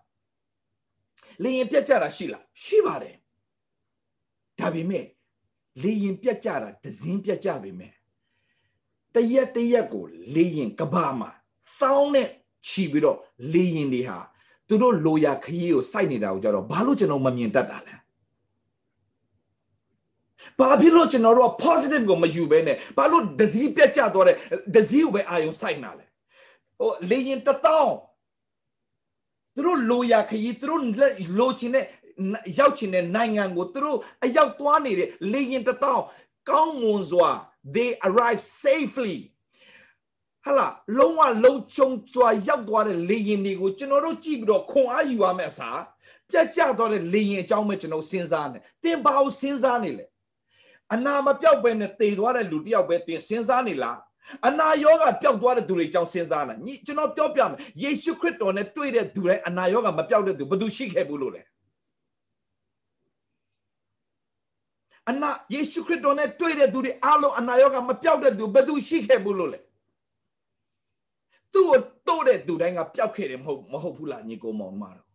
[1.43, 3.15] လေရင်ပြတ်ကျတာရှိလားရှိပါတယ်
[4.59, 5.05] ဒါပေမဲ့
[5.83, 7.93] လေရင်ပြတ်ကျတာဒဇင်းပြတ်ကျပေမဲ့
[9.13, 10.03] တရက်တရက်ကို
[10.35, 11.29] လေရင်ကဘာမှာ
[11.79, 12.27] သောင်းနဲ့
[12.67, 13.17] ခြီးပြီးတော့
[13.53, 14.19] လေရင်တွေဟာ
[14.67, 17.95] သူတို့လိုရာခရီးကိုစိုက်နေတာကိုကြတော့ဘာလို့ကျွန်တော်မမြင်တတ်တာလဲ
[20.60, 24.36] ဘာဖြစ်လို့ကျွန်တော်တို့က positive ကိုမယူဘဲနဲ့ဘာလို့ဒဇီးပြတ်ကျသွားတဲ့
[24.75, 26.06] ဒဇီးကိုပဲအာယုံစိုက်နာလဲ
[26.80, 27.95] ဟိုလေရင်တတောင်း
[29.56, 30.82] သူတို့လိုရာခရီးသူတို့
[31.39, 31.86] လိုချင်တဲ့
[32.60, 36.04] ရောက်ချင်တဲ့နိုင်ငံကိုသူတို့အရောက်သွားနေတဲ့လေရင်တတောင်း
[36.49, 37.30] ကောင်းမွန်စွာ
[37.75, 39.17] they arrive safely
[40.45, 45.82] ဟလာလုံးဝလုံးချုံစွာရောက်သွားတဲ့လေရင်တွေကိုကျွန်တော်တို့ကြည့်ပြီးတော့ခွန်အားယူရမယ့်အစား
[46.30, 50.06] ပြတ်ကျသွားတဲ့လေရင်အကြောင်းပဲကျွန်တော်စဉ်းစားနေတင်ဘာကိုစဉ်းစားနေလဲ
[50.93, 53.99] အနာမပြောက်ပဲနဲ့တေသွားတဲ့လူတယောက်ပဲတင်စဉ်းစားနေလား
[54.47, 61.41] အနာယောဂပျောက်သွားတဲ့သူတွေကြောင့်စဉ်းစားနေညီကျွန်တော်ပြောပြမယ်ယေရှုခရစ်တော်နဲ့တွေ့တဲ့သူတိုင်းအနာယောဂမပျောက်တဲ့သူဘယ်သူရှိခဲ့ဘူးလို့လဲ
[65.10, 69.60] အနာယေရှုခရစ်တော်နဲ့တွေ့တဲ့သူတွေအားလုံးအနာယောဂမပျောက်တဲ့သူဘယ်သူရှိခဲ့ဘူးလို့လဲ
[71.54, 75.08] သူ့ကိုတိုးတဲ့သူတိုင်းကပျောက်ခဲ့တယ်မဟုတ်မဟုတ်ဘူးလားညီကိုမောင်မတော်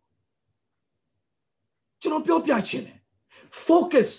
[2.01, 2.99] ကျွန်တော်ပြောပြချင်တယ်
[3.67, 4.09] focus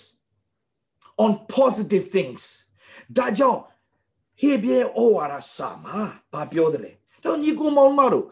[1.23, 2.41] on positive things
[3.17, 3.61] ဒါကြောင့်
[4.41, 6.01] ဟေဘရဲဩဝါဒစာမှာ
[6.33, 6.91] ဘာပြောတယ်လဲ
[7.23, 8.25] တော့ညီကိုမောင်မတို့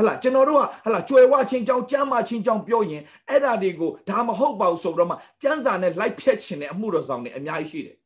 [0.00, 7.96] ဟလာကျွန်တော်တို့ကဟလာကြွယ်ဝချင်းကြောင်းကျမ်းမာချင်းကြောင်းပြောရင်အဲ့ဒါတွေကိုဒါမဟုတ်ပါဘူးဆိုတော့မှကျမ်းစာနဲ့လိုက်ဖြတ်ခြင်းနဲ့အမှုတော်ဆောင်တွေအများကြီးရှိတယ်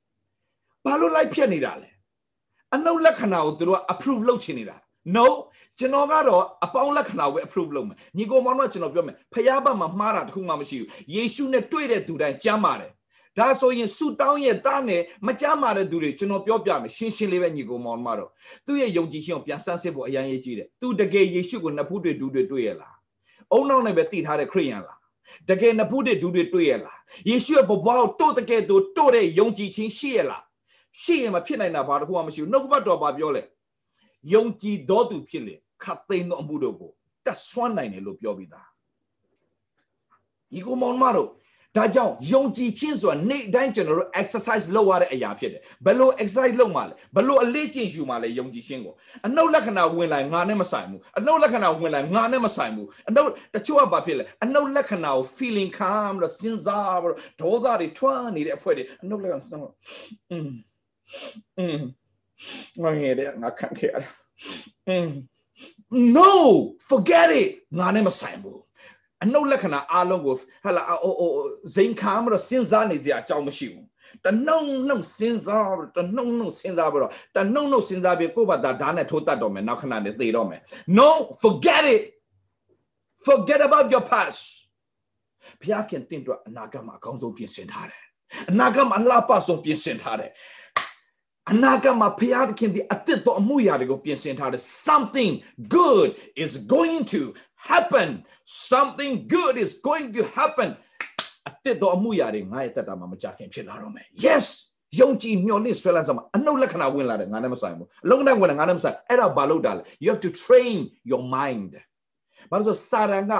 [0.84, 1.90] ဘာလို့လိုက်ဖြတ်နေတာလဲ
[2.74, 4.76] အနှုတ်လက္ခဏာကိုသူတို့က approve လုပ်ချင်နေတာ
[5.16, 5.26] no
[5.78, 12.90] ကျွန်တော်ကတော့အပေါင်းလက္ခဏာကို approve လုပ်မယ်ညီကိုမောင်တို့ကကျွန်တော်ပြောမယ်ဖခင်ဘက်မှာမှားတာတခုမှမရှိဘူးယေရှုနဲ့တွေ့တဲ့သူတိုင်းကျမ်းပါတယ်
[13.38, 18.30] ဒါဆိုရင်ဆူတောင်းရဲ့တားနဲ့မကြမ်းမာတဲ့သူတွေကျွန်တော်ပြောပြမယ်ရှင်းရှင်းလေးပဲညီကိုမောင်မတော်
[18.66, 22.96] သူ့ရဲ့ယုံကြည်ခြင်းကိုပြန်ဆန်းစစ်ဖို့အရန်ရေးကြီးတယ်သူတကယ်ယေရှုကိုနှစ်ဖူးတွေဒူးတွေတွေ့ရလား
[23.52, 24.98] အုံနောက်နဲ့ပဲတည်ထားတဲ့ခရိယန်လား
[25.50, 30.42] တကယ်နှစ်ဖူးတွေဒူးတွေတွေ့ရလားယေရှုရဲ့ဘဝကိုတို့တကယ်တို့တို့တဲ့ယုံကြည်ခြင်းရှိရလား
[31.02, 33.42] ရှိရင်မဖြစ်နိုင်တာဘာတစ်ခုမှမရှိဘူးနှုတ်ကပတ်တော်ဘာပြောလဲ
[34.32, 36.90] ယုံကြည်တော်သူဖြစ်လေခတ်သိမ်းသောအမှုတို့ကို
[37.24, 38.68] တတ်ဆွမ်းနိုင်တယ်လို့ပြောပြီးသား
[40.52, 41.30] ညီကိုမောင်မတော်
[41.77, 48.93] ဒါကြောင့်ယုံကြည်ခြင်းဆိုတာနေ့တိုင်းကျွန်တော်တို့ exercise လုပ်ရတဲ့အရာဖြစ်တယ်ဘယ်လို exercise လုပ်မှလဲဘယ်လိုအလေးကျင့်ယူမှလဲယုံကြည်ခြင်းကို
[49.25, 59.73] အနှုတ်လက္ခဏာဝင်လာငါနဲ့မဆိုင်ဘူးအနှုတ်လက္ခဏာဝင်လာငါနဲ့မဆိုင်ဘူးအနှုတ်တချို့ကဘာဖြစ်လဲအနှုတ်လက္ခဏာကို feeling ခံပြီးတော့စဉ်းစားပြီးတော့ဒေါသတွေထွန်းနေတဲ့အဖွဲတွေအနှုတ်လက္ခဏာစဉ်းစား
[60.31, 60.49] อืม
[61.59, 61.79] อืม
[62.83, 64.09] ငါငယ်တဲ့ငါခံခဲ့ရတာ
[64.89, 65.09] อืม
[66.17, 66.31] no
[66.89, 68.59] forget it ငါနဲ့မဆိုင်ဘူး
[69.22, 71.30] အနှုတ်လက္ခဏာအားလုံးကိုဟလာအိုအို
[71.76, 73.86] ဇိမ်ခံမလို့စဉ်းစားနေစရာအကြောင်းမရှိဘူး
[74.24, 80.60] တနှုံနှုံစဉ်းစားတနှုံနှုံစဉ်းစားပြီးတော့တနှုံနှုံစဉ်းစားပြီးကိုယ့်ဘာသာဓာတ်နဲ့ထိုးတတ်တော့မယ်နောက်ခဏနဲ့သေတော့မယ်
[80.98, 81.08] no
[81.42, 82.02] forget it
[83.26, 84.40] forget about your past
[85.60, 88.02] ဘုရားခင်တင့်တော့အနာဂတ်မှာအကောင်းဆုံးပြင်ဆင်ထားတယ်
[88.50, 90.30] အနာဂတ်မှာအလှပဆုံးပြင်ဆင်ထားတယ်
[91.52, 95.32] အနာဂတ်မှာဘုရားခင်ဒီအတ္တတော်အမှုရာတွေကိုပြင်ဆင်ထားတယ် something
[95.76, 96.08] good
[96.44, 97.20] is going to
[97.70, 98.08] happen
[98.70, 100.70] something good is going to happen
[101.48, 104.46] အတက်တော်အမှုရာတွေငါရဲ့တက်တာမှာမကြခင်ဖြစ်လာတော့မယ် yes
[105.00, 110.76] ယုံကြည်မျှော်လင့်ဆွဲလန်းစမှာအနှုတ်လက္ခဏာဝင်လာတယ်ငါနဲ့မဆိုင်ဘူးအလုံးနဲ့ဝင်လာငါနဲ့မဆိုင်အဲ့ဒါဘာလို့တာလဲ you have to train
[111.10, 111.72] your mind
[112.50, 113.34] ဘာလို့ဆိုစာရန်က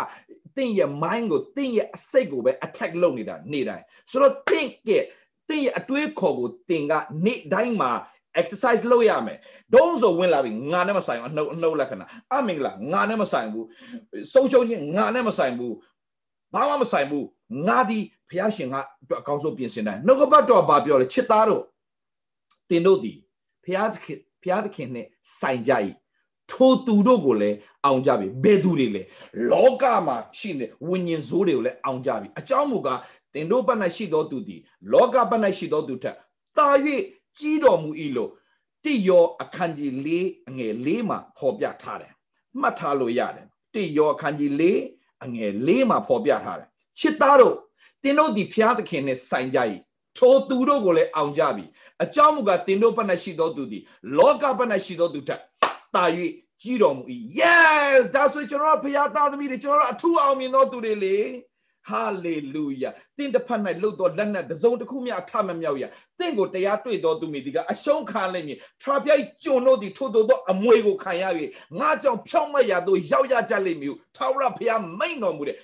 [0.57, 5.05] တင့်ရဲ့ mind ကိုတင့်ရဲ့အစိတ်ကိုပဲ attack လုပ်နေတာနေ့တိုင်းဆိုတော့တင့်ရဲ့
[5.49, 6.93] တင့်ရဲ့အတွေးခေါ်ကိုတင်က
[7.25, 7.91] နေ့တိုင်းမှာ
[8.41, 9.39] exercise လုပ်ရမယ်
[9.75, 13.67] ဒုံးဆိုဝင်လာပြီငါနဲ့မဆိုင်ဘူးအနှုတ်အနှုတ်လက္ခဏာအမင်္ဂလာငါနဲ့မဆိုင်ဘူး
[14.33, 15.75] ဆုံးရှုံးခြင်းငါနဲ့မဆိုင်ဘူး
[16.55, 17.27] ဘာမှမဆိုင်ဘူး
[17.69, 21.63] ငါဒီဘုရားရှင်ကအတွက်အကောင်းဆုံးပြင်ဆင်တယ်နှုတ်ကပတ်တော်ဘာပြောလဲချစ်သားတို့
[22.71, 23.13] တင်တို့ဒီ
[23.65, 25.07] ဘုရားသခင်ဘုရားသခင်နဲ့
[25.41, 25.73] ဆိုင်ကြ၏
[26.51, 29.03] ထိုသူတို့ကိုလည်းအောင်ကြပြီဘယ်သူတွေလဲ
[29.53, 33.01] လောကမှာရှိနေဝိညာဉ်ဇိုးတွေကိုလည်းအောင်ကြပြီအကြောင်းမူကား
[33.35, 34.61] တင်တို့ဘက်၌ရှိသောသူသည်
[34.93, 36.17] လောကဘက်၌ရှိသောသူထက်
[36.57, 36.69] တာ၍
[37.39, 38.31] ကြီးတော်မူ၏လို့
[38.85, 40.09] တိယောအခန်းကြီး၄
[40.49, 42.13] အငယ်၄မှာဖော်ပြထားတယ်
[42.61, 44.65] မှတ်ထားလို့ရတယ်တိယောအခန်းကြီး၄
[45.25, 46.69] အငယ်၄မှာဖော်ပြထားတယ်
[46.99, 47.57] ချစ်သားတို့
[48.03, 49.59] တင်းတို့ဒီဖျားသခင်နဲ့ဆိုင်ကြ၏
[50.19, 51.65] ထိုသူတို့ကိုလည်းအောင်ကြပြီ
[52.03, 53.83] အကြောင်းမူကားတင်းတို့ဘက်၌ရှိသောသူသည်
[54.17, 55.41] လောကဘက်၌ရှိသောသူထက်
[55.95, 56.05] တာ၍
[56.63, 57.03] ကြီးတော်မူ၏
[57.39, 61.17] yes ဒါဆိုကျွန်တော်ဖျားသားသမီးတွေကျွန်တော်အထူးအောင်မြင်သောသူတွေလေ
[61.89, 65.85] ဟာလေလုယာသင်တစ်ဖက်၌လှုပ်တော်လက်နဲ့တစုံတစ်ခုမျှအထမမြောက်ရ
[66.19, 71.25] သင်ကိုတရားတွေ့တော်သူမိဒီကအရှုံးခံလိမ့်မည်ထရာပြိုက်ကျွန်တို့သည်ထို့သောအမွေကိုခံရ၍
[71.81, 75.57] ငါကြောင့်ဖြောင့်မတ်ရာသို့ရောက်ရကြလိမ့်မည်ထာဝရဘုရားမိန်တော်မူတဲ့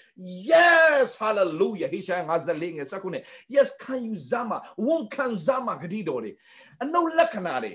[0.50, 2.16] yes hallelujah ဟေရှာ
[2.48, 3.22] 54ငယ်စကုနဲ့
[3.54, 6.33] yes ခံယူစမ်းမှာဝန်ခံစမ်းမှာဂတိတော်တွေ
[6.83, 7.72] အနှုတ်လက္ခဏာတွေ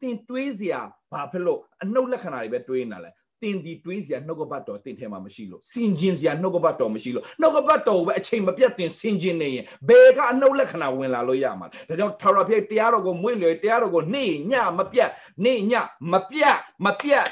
[0.00, 0.80] တင်တွေးစရာ
[1.12, 3.10] ဘာဖြစ်လို့အနှုတ်လက္ခဏာတွေပဲတွေးနေတာလဲ
[3.42, 15.10] တင်ဒီတွေးစရာနှုတ်ကပတ်တော်တင်ထဲမှာမရှိလို့စင်ကျင်စရာနှုတ်ကပတ်တော်မရှိလို့နှုတ်ကပတ်တော်ကိုပဲအချိန်မပြတ်တင်စင်ကျင်နေရင်ဘယ်ကအနှုတ်လက္ခဏာဝင်လာလို့ရမှာဒါကြောင့်ထာဝရဘုရားတရားတော်ကိုမွင့်လျေတရားတော်ကိုနေ့ညမပြတ်
[15.44, 15.72] နေ့ည
[16.12, 17.26] မပြတ်မပြတ်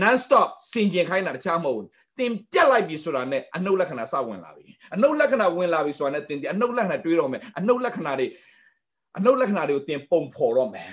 [0.00, 8.26] non stop စင်ကျင်ခိုင်းတာတခြားမဟုတ်ဘူးတင်ပြတ်လိုက်ပြီဆိုတာနဲ့အနှုတ်လက္ခဏာစဝင်လာပြီအနှုတ်လက္ခဏာဝင်လာပြီဆိုတာနဲ့တင်ဒီအနှုတ်လက္ခဏာတွေးတော့မယ်အနှုတ်လက္ခဏာတွေ
[9.18, 10.90] အနှုတ်လက္ခဏာတွေကိုတင်ပုံဖော်တော့မယ်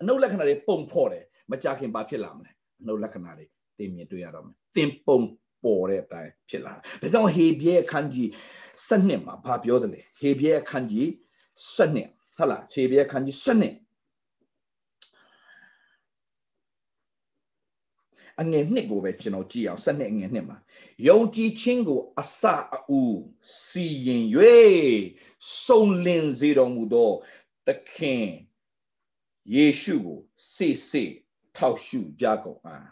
[0.00, 3.46] အနှုတ်လက္ခဏာတွေပုံဖော်တယ်မကြခင်ဘာဖြစ်လာမလဲအ နှုတ်လက္ခဏာတွေ
[3.78, 5.20] တင်မြင်တွေ့ရတော့မယ်တင်ပုံ
[5.64, 8.30] ပေါ်တဲ့အတိုင်းဖြစ်လာတယ်ဒါကြောင့်ဟေဘရဲအခန်းကြီး
[8.88, 11.10] စနစ်မှာဘာပြောတယ်လဲဟေဘရဲအခန်းကြီး
[11.74, 13.74] စနစ်ဟုတ်လားဟေဘရဲအခန်းကြီးစနစ်
[18.40, 20.58] အငယ်နှစ်ကိုပဲကျွန်တော်ကြည့်အောင်စနစ်အငယ်နှစ်မှာ
[21.08, 22.42] ယုံကြည်ခြင်းကိုအစ
[22.76, 23.18] အဦး
[23.64, 24.24] စီရင်၍
[25.64, 27.10] စုံလင်စေတော်မူသော
[27.66, 28.26] သခင်
[29.54, 30.18] ယေရှုကို
[30.52, 31.04] စေစေ
[31.58, 32.88] ထောက်ရှုကြကုန်အား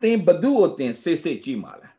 [0.00, 1.94] သင်ဘဒုကိုသင်စေစေကြည့်ပါလား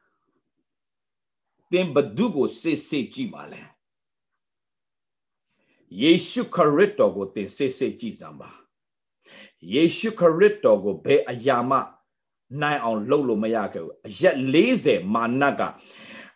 [1.72, 3.70] သင်ဘဒုကိုစေစေကြည့်ပါလား
[6.02, 8.50] ယေရှုခရစ်တော်ကိုသင်စေစေကြည့်စမ်းပါ
[9.74, 11.78] ယေရှုခရစ်တော်ကိုဘယ်အရာမှ
[12.62, 14.36] နိုင်အောင်လုပ်လို့မရခဲ့ဘူးအရက်
[14.74, 15.62] 40မာနက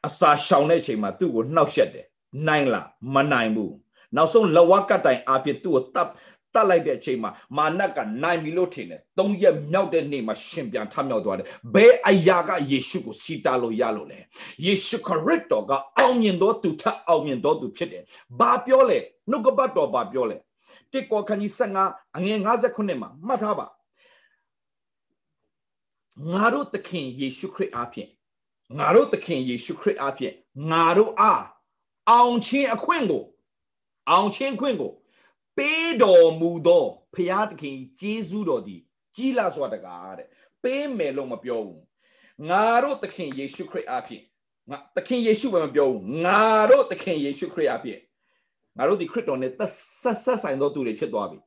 [0.05, 2.07] အစာရှောင်တဲ့အချိန်မှာသူ့ကိုနှောက်ယှက်တယ်
[2.47, 3.75] နိုင်လားမနိုင်ဘူး
[4.15, 6.09] နောက်ဆုံးလဝကတိုင်အဖြစ်သူ့ကိုတပ်
[6.55, 14.19] တတ်လိုက်တဲ့အချိန်မှာမာနကနိုင်ပြီလို့ထင်တယ်သုံးရက်မြောက်တဲ့နေ့မှာရှင်ပြန်ထမြောက်သွားတယ်ဘယ်အရာကယေရှုကိုစီတာလို့ရလို့လဲ
[14.65, 18.03] ယေရှုခရစ်တော်ကအောင်မြင်သောသူထက်အောင်မြင်သောသူဖြစ်တယ်
[18.39, 18.97] ဘာပြောလဲ
[19.29, 20.37] နှုတ်ကပတ်တော်ဘာပြောလဲ
[20.91, 21.51] တိကောခန်းကြီး
[21.83, 22.39] 15အငယ်
[22.69, 23.65] 59မှာမှတ်ထားပါ
[26.33, 28.09] ငါတို့သခင်ယေရှုခရစ်အားဖြင့်
[28.79, 30.33] ငါတို့သခင်ယေရှုခရစ်အားဖြင့်
[30.71, 31.43] ငါတို့အား
[32.09, 33.23] အောင်ခြင်းအခွင့်ကို
[34.11, 34.91] အောင်ခြင်းခွင့်ကို
[35.57, 38.81] ပေးတော်မူသောဖရာသခင်ဂျေဇုတော်သည်
[39.15, 40.27] ကြီးလာစွာတကားတဲ့
[40.63, 41.83] ပေးမယ်လို့မပြောဘူး
[42.49, 44.23] ငါတို့သခင်ယေရှုခရစ်အားဖြင့်
[44.69, 48.01] ငါသခင်ယေရှုပဲမပြောဘူးငါတို့သခင်ယေရှုခရစ်အားဖြင့်
[48.77, 49.71] ငါတို့ဒီခရစ်တော်နဲ့ဆက်
[50.23, 51.39] ဆက်ဆိုင်သောသူတွေဖြစ်သွားပြီ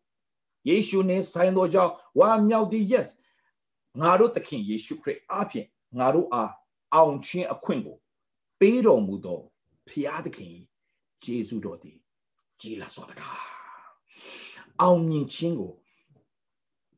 [0.68, 3.08] ယေရှုနဲ့ဆိုင်သောကြောင့်ဝါမြောက်သည် yes
[4.00, 5.66] ငါတို့သခင်ယေရှုခရစ်အားဖြင့်
[5.98, 6.52] ငါတို့အား
[6.94, 7.96] အောင်ခြင်းအခွင့်ကို
[8.60, 9.40] ပေးတော်မူသော
[9.88, 10.54] ဖရာသခင်
[11.24, 11.98] ဂျေဇုတော်သည်
[12.60, 13.57] ကြီးလာစွာတကား
[14.82, 15.72] အောင်မြင်ခြင်းကို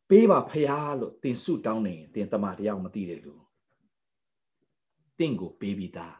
[0.08, 3.34] ပေးပါဖရာလို့သင်ဆုတောင်းနေရင်သင်တမန်တယောက်မသိတဲ့လူ
[5.18, 6.16] သင်ကိုပေးပြီးသား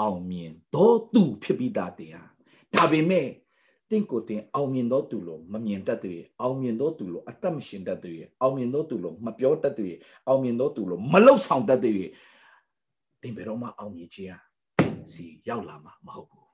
[0.00, 2.24] အောင်မြင်တော့သူဖြစ်ပြီးသားတင်ဟာ
[2.74, 3.26] ဒါပေမဲ့
[3.90, 9.94] တင့်ကိုတင်အောင်မြင်တော့သူလို့မမြင်တတ်တယ်အောင်မြင်တော့သူလို့အသက်မရှင်တတ်တယ်အောင်မြင်တော့သူလို့မပြောတတ်တယ်
[10.28, 12.02] အောင်မြင်တော့သူလို့မလှုပ်ဆောင်တတ်တယ်
[13.22, 14.38] တင်ဘယ်တော့မှအောင်မြင်ခြင်းဟာ
[15.12, 16.45] စီရောက်လာမှာမဟုတ်ဘူး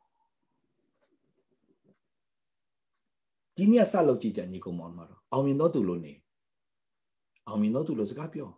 [3.56, 6.12] ဒီနေ့ဆက်လုပ်ကြည့်ကြညီကောင်မောင်မှာတော့အောင်မြင်တော့သူလို့နေ
[7.46, 8.50] အောင်မြင်တော့သူလို့စကားပြော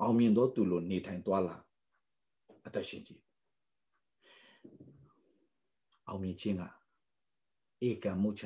[0.00, 1.56] အောင်မြင်တော့သူလို့နေထိုင်သွားလာ
[2.66, 3.22] အသက်ရှင်ကြည့်
[6.08, 6.62] အောင်မြင်ခြင်းက
[7.88, 8.44] ဧကံမှုချ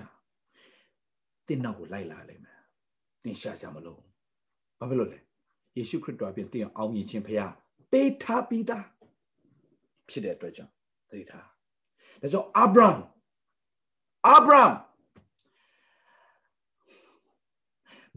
[1.47, 2.61] တင်းနောက်ကိုလိုက်လာလိမ့်မယ်
[3.23, 4.01] တင်းရှာရှာမလို့
[4.79, 5.19] ဘာဖြစ်လို့လဲ
[5.77, 7.53] ယေရှုခရစ်တော်အပြင်တင်းအောင်မြင်ခြင်းဖရား
[7.90, 8.87] ပေးထားပြီးသား
[10.09, 10.73] ဖြစ်တဲ့အတွက်ကြောင့်
[11.09, 11.47] သတိထား
[12.21, 12.90] ဒါကြောင့်အာဗြဟံ
[14.27, 14.64] အာဗြဟံ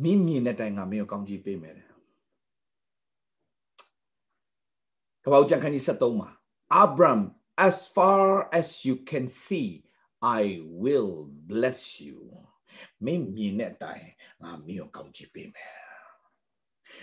[0.04, 1.88] မင်းမြင်တဲ့တိုင်ငါမင်းကိုကောင်းကြီးပေးမယ်တဲ့
[5.24, 6.30] ကပောက်ကြံခန်းကြီး73မှာ
[6.84, 7.22] Abram
[7.68, 8.28] as far
[8.60, 9.70] as you can see
[10.40, 10.42] I
[10.82, 11.16] will
[11.52, 12.20] bless you
[13.06, 14.06] မင်းမြင်တဲ့တိုင်
[14.44, 15.74] ငါမင်းကိုကောင်းကြီးပေးမယ်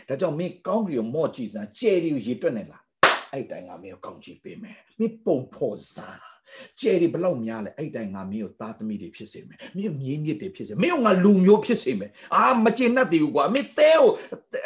[0.08, 2.84] ဒါကြောင့်မင်းကောင်းကြီးကိုမော့ကြည့်စမ်းကြဲရီကိုရေတွက်နေလား
[3.32, 6.35] အဲ့တိုင်ငါမင်းကိုကောင်းကြီးပေးမယ်မင်းပုံဖော်စား
[6.80, 14.08] ကျယ်ဒီဘလောက်များလဲအဲ့တိုင်ငါမင်းကိုသားသမီးတွေဖြစ်စေမယ်မင်းမြင်းမြစ်တွေဖြစ်စေမင်းကငါလူမျိုးဖြစ်စေမယ်အာမကျေနပ်သေးဘူးကွာမင်းတဲကို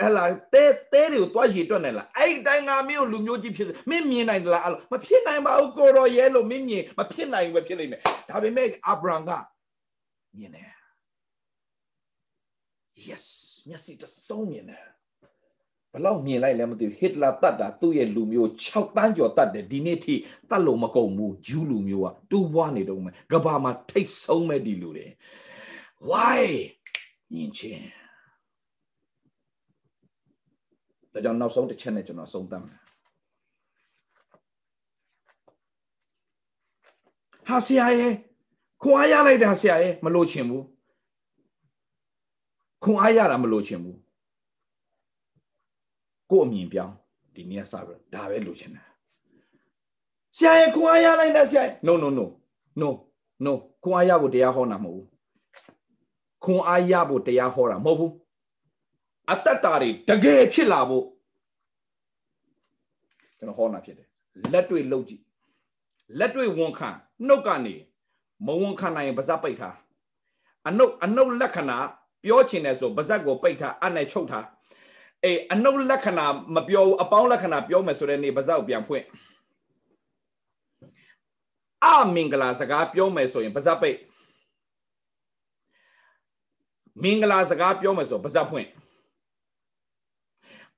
[0.00, 9.30] ဟလာတဲတဲတွေကိုတွားရီတွက်နေလားအဲ့တိုင်ငါမင်းကိုလူမျိုးကြီးဖြစ်စေမင်းမြင်နိုင်သလားအဲ့လိုမဖြစ်နိုင်ပါဘူးကိုရောရဲလို့မင်းမြင်မဖြစ်နိုင်ဘူးပဲဖြစ်လိမ့်မယ်ဒါပေမဲ့အာဗြဟံက
[10.38, 10.70] မြင်တယ်
[13.08, 13.26] yes
[13.68, 14.84] မျက်စိတစုံမြင်တယ်
[15.92, 20.14] ဘလောက်မြင်လိုက်လဲမသိဘူးဟစ်လာတတ်တာသူ့ရဲ့လူမျိုး6တန်းကျော်တတ်တယ်ဒီနေ့ထိ
[20.50, 25.06] တတ်လို့မကုန်ဘူးဂျူးလူမျိုးကတူးပွားနေတော့မယ်ကဘာမှာထိတ်ဆုံးမဲ့ဒီလူတွေ
[26.10, 26.42] why
[27.32, 27.86] မြင်ချင်း
[31.12, 32.78] ဒါကြောင့်နောက်ဆုံးတစ်ချက်နဲ့ကျွန်တော်ဆုံးသတ်မယ်
[37.48, 38.14] ဟာဆရာရဲ့
[38.82, 40.64] ခွန်အားရလိုက်တာဆရာရဲ့မလို့ချင်ဘူး
[42.84, 43.98] ခွန်အားရတာမလို့ချင်ဘူး
[46.30, 46.94] ကို့အမြင်ပြောင်း
[47.34, 48.86] ဒီနေ့စပြီးဒါပဲလို့ချင်တယ်
[50.36, 52.24] ဆရာရဲ့ခွန်အားရလိုက်တာဆရာ no no no
[52.80, 52.88] no
[53.44, 55.06] no ခွန်အားရဖို့တရားဟောတာမဟုတ်ဘူး
[56.44, 58.12] ခွန်အားရဖို့တရားဟောတာမဟုတ်ဘူး
[59.30, 61.04] အတ္တတာတွေတကယ်ဖြစ်လာဖို့
[63.38, 64.08] ကျွန်တော်ဟောတာဖြစ်တယ်
[64.52, 65.22] လက်တွေ့လုပ်ကြည့်
[66.18, 66.88] လက်တွေ့ဝန်ခံ
[67.26, 67.74] နှုတ်ကနေ
[68.46, 69.76] မဝန်ခံနိုင်ရင်ပါဇက်ပိတ်ထား
[70.68, 71.78] အနှုတ်အနှုတ်လက္ခဏာ
[72.24, 74.46] ပြောချင်တယ်ဆိုပါဇက်ကိုပိတ်ထားအနဲ့ချုပ်ထား
[75.24, 79.04] အေးအနှုတ်လက္ခဏာမပြောဘူးအပေါင်းလက္ခဏာပြောမယ်ဆိုတဲ့နေ့ပါဇက်ကိုပြန်ဖွင့်
[81.84, 83.98] အမင်္ဂလာစကားပြောမယ်ဆိုရင်ပါဇက်ပိတ်
[87.02, 88.68] မင်္ဂလာစကားပြောမယ်ဆိုပါဇက်ဖွင့်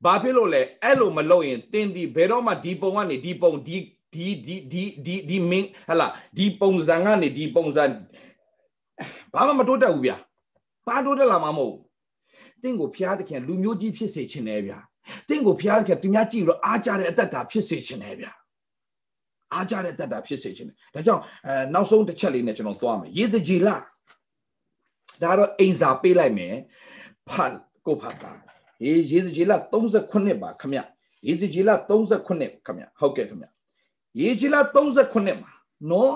[0.04, 3.76] ဘာဖြစ်လို့လဲအဲ့လိုမလုပ်ရင်တင်းဒီဘယ်တော့မှဒီပုံကနေဒီပုံဒီ
[4.14, 7.84] ဒီဒီဒီဒီဒီမင်းဟလာဒီပုံစံကနေဒီပုံစံ
[9.32, 10.16] ဘာမှမတိုးတက်ဘူးဗျာ
[10.86, 11.74] ဘာတိုးတက်လာမှာမဟုတ်
[12.62, 14.78] တင့်ကိုဖျားသခင်လူမျိုးကြီးဖြစ်စေချင်တယ်ဗျာ
[15.28, 18.32] တင့်ကိုဖျားသခင်သူများကြည့်လို့အားကြတဲ့အသက်တာဖြစ်စေချင်တယ်ဗျာ
[19.54, 23.76] အားကြတဲ့အသက်တာဖြစ်စေချင်တယ်ဒါကြောင့်အဲနောက်ဆုံးတစ်ချက်လေးနဲ့ကျွန်တော်သွားမယ်ရေစကြည်လာ
[25.22, 26.54] ဒါတော့အိမ်စာပေးလိုက်မယ်
[27.28, 27.54] ဖတ်
[27.86, 28.32] ကိုဖတ်တာ
[28.84, 30.72] ရေရေစကြည်လာ38ပါခမ
[31.26, 33.42] ရေစကြည်လာ38ခမဟုတ်ကဲ့ခမ
[34.20, 35.52] ရေကြီးလာ38မှာ
[35.90, 36.14] နော်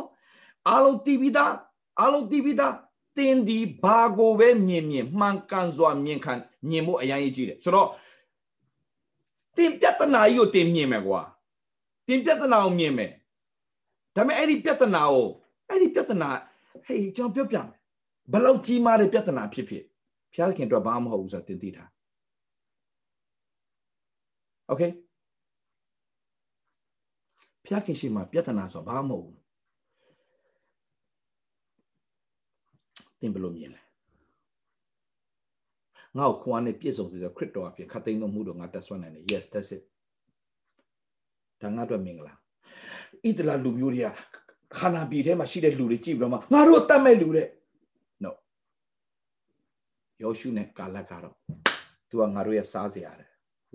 [0.68, 1.54] အားလုံးတည်ပြီးသား
[2.00, 2.74] အားလုံးတည်ပြီးသား
[3.17, 6.33] တင်းဒီဘာကိုပဲမြင်မြင်မှန်ကန်စွာမြင်ခံ
[6.69, 7.89] မြင်ဖို့အရင်ကြီးတယ်ဆိုတော့
[9.57, 11.21] တင်ပြဿနာကြီးကိုတင်မြင်မယ်ကွာ
[12.07, 13.11] တင်ပြဿနာကိုမြင်မယ်
[14.15, 15.27] ဒါပေမဲ့အဲ့ဒီပြဿနာကို
[15.67, 16.29] အဲ့ဒီပြဿနာ
[16.85, 17.77] ဟေးကျွန်တော်ပြောပြမယ်
[18.33, 19.83] ဘလောက်ကြီးမားတဲ့ပြဿနာဖြစ်ဖြစ်
[20.33, 21.89] ဘုရားခင်အတွက်ဘာမှမဟုတ်ဘူးဆိုတာတင်သိထား
[24.67, 24.83] โอเค
[27.65, 29.37] ဖျားခင်ရှိမှပြဿနာဆိုဘာမှမဟုတ်ဘူး
[33.20, 33.80] သင်ဘယ်လိုမြင်လဲ
[36.16, 39.82] ငါ့ကိုခွန်အားနဲ့ပြည့်စုံစေဆိုခရစ်တော်အပြင်ခတ်သိမ်းတော်မူတော့ငါတက်ဆွမ်းနိုင်တယ် yes that's it
[41.62, 42.34] ဒါငါတို့မင်္ဂလာ
[43.26, 44.10] ဣတလာလူမျိုးတွေက
[44.76, 47.48] ခန္ဓာပြည်ထဲမှာရှိတဲ့လူတွေကြည့်ပြီးတော့မှငါတို့တတ်မဲ့လူတဲ့
[48.24, 48.30] no
[50.22, 51.34] ယောရှုနဲ့ကာလကတော့
[52.08, 53.28] သူကငါတို့ရဲ့စားစရာတဲ့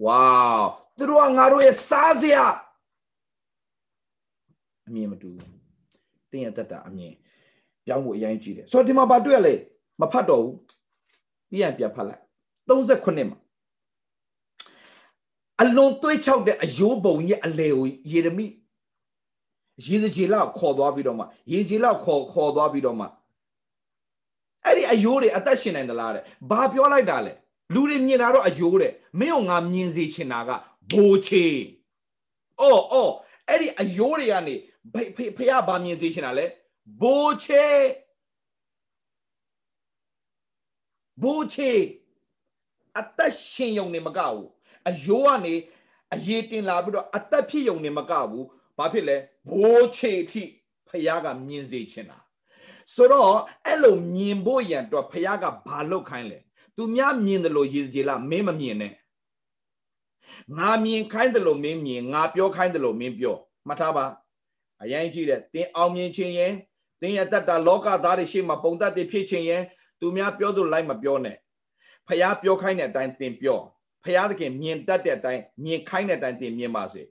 [0.05, 0.63] wow
[0.97, 2.45] သူတို့ကငါတို့ရဲ့စားစရာ
[4.87, 5.51] အမြင်မတူဘူး
[6.31, 7.13] တင်းရတတ်တာအမြင်
[7.85, 9.53] ပြောင်းဖို့အရင်ကြည့်တယ်ဆိုတော့ဒီမှာဘာတွေ့ရလဲ
[10.01, 10.55] မဖတ်တော့ဘူး
[11.51, 12.21] ပြန်ပြန်ဖတ်လိုက်
[12.67, 13.37] 38မှာ
[15.61, 18.47] အလွန်သွေးချောက်တဲ့အယိုးပုံရဲ့အလေကိုယေရမိ
[19.85, 23.05] ရေကြီးလောက်ခေါ်သွားပြီးတော့မှရေကြီးလောက်ခေါ်ခေါ်သွားပြီးတော့မှ
[24.65, 27.33] အဲ့ဒီအယိုးတွေအသက်ရှင်နိုင်သလားတဲ့ဘာပြောလိုက်တာလဲ
[27.73, 30.49] လူတွေမြင်တာတော့အယိုးတဲ့မင်းကငါမြင်စေချင်တာက
[30.91, 31.45] ဘိုးချေ
[32.61, 33.13] အော်အော်
[33.47, 34.55] အဲ့ဒီအယိုးတွေကနေ
[34.93, 36.45] ဖေဖေကဘာမြင်စေချင်တာလဲ
[36.99, 37.65] ဘိုးချေ
[41.23, 41.71] ဘိုးချေ
[42.99, 44.47] အသက်ရှင်ယုံနေမကဘူး
[44.89, 45.55] အယိုးကနေ
[46.13, 48.45] အရေးတင်လာပြီးတော့အသက်ဖြစ်ယုံနေမကဘူး
[48.77, 49.17] ဘာဖြစ်လဲ
[49.49, 50.43] ဘိုးချေအထိ
[50.87, 52.17] ဖះကမြင်စေချင်တာ
[52.93, 53.33] ဆိုတော့
[53.65, 56.39] အဲ့လိုမြင်ဖို့ရန်တော့ဖះကဘာလုပ်ခိုင်းလဲ
[56.75, 58.93] သူများမြင်တယ်လို့ရည်ကြည်လားမင်းမမြင်နဲ့
[60.57, 63.35] ငါမြင်ခိုင်းတယ်လို့မင်းမြင်ငါပြောခိုင်းတယ်လို့မင်းပြော
[63.67, 64.05] မှတ်ထားပါ
[64.81, 66.53] အရင်ကြည့်တဲ့သင်အောင်မြင်ခြင်းရင်
[67.01, 69.63] သင်ရတတ်တာလောကသားတွေရှေ့မှာပုံသက်တွေဖြစ်ခြင်းရင်
[69.99, 71.37] သူများပြောသူလိုက်မပြောနဲ့
[72.07, 73.59] ဖះပြောခိုင်းတဲ့အတိုင်းသင်ပြော
[74.03, 77.01] ဖះသခင်မြင်တတ်တဲ့အတိုင်းမြင်ခိုင်းတဲ့အတိုင်းသင်မြင်ပါစေ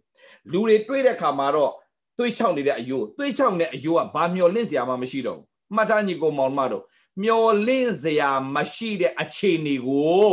[0.53, 1.73] လူတွေတွေးတဲ့ခါမှာတော့
[2.19, 6.85] တွေးချောက်နေတဲ့အယိုးတွေးချောက်နေတဲ့အယိုးကဘာမျောလင့်စရာမှမရှိတော့ဘူးမှတ်သားညီကိုမောင်မတို့
[7.23, 10.33] မျောလင့်စရာမရှိတဲ့အခြေအနေကို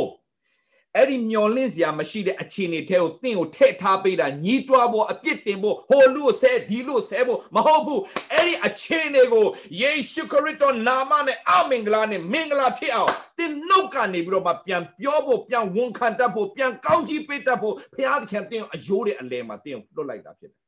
[0.98, 8.02] အဲ့ဒီမျောလင့်စရာမရှိတဲ့အခြေအနေထဲကိုတင့်ကိုထည့်ထားပေးတာညီးတွားဖို့အပြစ်တင်ဖို့ဟိုလူကိုဆဲဒီလူကိုဆဲဖို့မဟုတ်ဘူး
[8.34, 9.46] အဲ့ဒီအခြေအနေကို
[9.82, 20.67] ယေရှုခရစ်တော်နာမနဲ့အမင်္ဂလာနဲ့မင်္ဂလာဖြစ်အောင်တင်နှုတ်ကနေပြီးတော့မှပြန်ပြောဖို့ပြန်ဝန်ခံတတ်ဖို့ပြန်ကောင်းကြီးပေးတတ်ဖို့ဘုရားသခင်တင်အယိုးတဲ့အလဲမှာတင်လွတ်လိုက်တာဖြစ်တယ်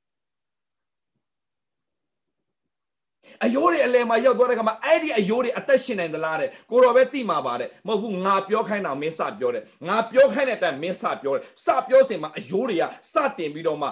[3.46, 13.88] အယိုးတွေအလဲမှာရောက်သွားတဲ့ခါမှာအဲ့ဒီအယိုးတွေအသက်ရှင်နိုင်သလားတဲ့ကိုတော်ပဲသိမှာပါတဲ့မဟုတ်ဘူးငါပြောခိုင်းတာမင်းစပြောတယ်ငါပြောခိုင်းတဲ့အတိုင်းမင်းစပြောတယ်စပြောစင်မှာအယိုးတွေကစတင်ပြီးတော့မှ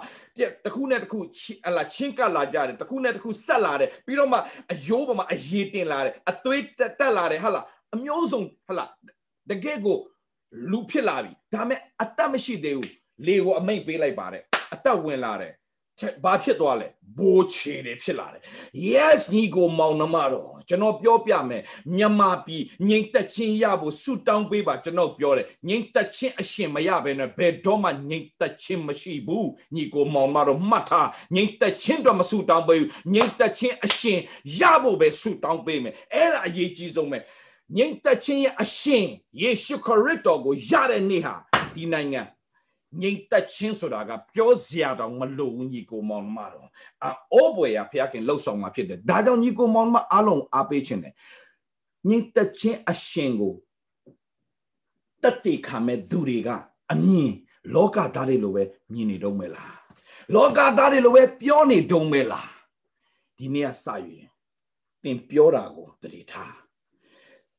[0.65, 1.19] တခုနဲ့တခု
[1.67, 4.38] အလားချင်းကပ်လာကြတယ်တခုနဲ့တခုဆက်လာတယ်ပြီးတော့မှ
[4.71, 6.63] အယိုးပေါ်မှာအရေတင်လာတယ်အသွေး
[7.00, 8.89] တက်လာတယ်ဟာလားအမျိုးစုံဟာလား
[9.52, 9.97] တကယ်ကို
[10.71, 12.91] လူဖြစ်လာပြီဒါမဲ့အသက်မရှိသေးဘူး
[13.26, 15.54] လေကိုအမိတ်ပေးလိုက်ပါတယ်အသက်ဝင်လာတယ်
[16.23, 18.41] ဘာဖြစ်သွားလဲဘိုးချေတွေဖြစ်လာတယ်
[18.91, 21.63] yes ညီကိုမောင်နှမတော်ကျွန်တော်ပြောပြမယ်
[21.95, 34.19] မြန်မာပြည်ငိမ့်သက်ချင်းရဖို့ဆုတောင်းပေးပါကျွန်တော်ပြောတယ်ငိမ့်သက်ချင်းအရှင်မရဘဲနဲ့ဘယ်တော့မှငိမ့်သက်ချင်းမရှိဘူးညီကိုမောင်နှမတော်မှတ်ထားငိမ့်သက်ချင်းတော့မဆုတောင်းပေးဘူးငိမ့်သက်ချင်းအရှင်
[34.60, 37.17] ရဖို့ပဲဆုတောင်းပေးမယ်အဲ့ဒါအရေးကြီးဆုံးပဲ
[37.75, 39.05] ငိမ့်သက်ချင်းရဲ့အရှင်
[39.41, 41.36] ယေရှုခရစ်တော်ကိုရတဲ့နေ့ဟာ
[41.75, 42.21] ဒီနိုင်ငံ
[43.02, 46.67] ငိမ့်သက်ချင်းဆိုတာကပြောစရာတော့မလိုဘူးညီကိုမောင်မတော်
[47.34, 51.13] အိုးပွေရဖခင်လှုပ်ဆောင်มาဖြစ်တယ်ဒါကြောင့်ညီကိုမောင်မအားလုံးအားပေးခြင်းတယ်
[52.08, 53.54] ငိမ့်သက်ချင်းအရှင်ကို
[55.23, 56.50] တတိခံမဲ့သူတွေက
[56.91, 57.32] အမြင်
[57.73, 59.76] လောကသားတွေလိုပဲမြင်နေတော့မယ်လား
[60.36, 62.50] လောကသားတွေလိုပဲပြောနေတုံးမယ်လား
[63.38, 64.30] ဒီနေ့ကစယူရင်
[65.04, 66.56] တင်ပြောတာကိုတတိထား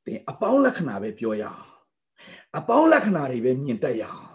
[0.05, 1.63] တင်အပေါင်းလက္ခဏာပဲပြောရအောင်
[2.59, 4.28] အပေါင်းလက္ခဏာတွေပဲမြင်တတ်ရအောင်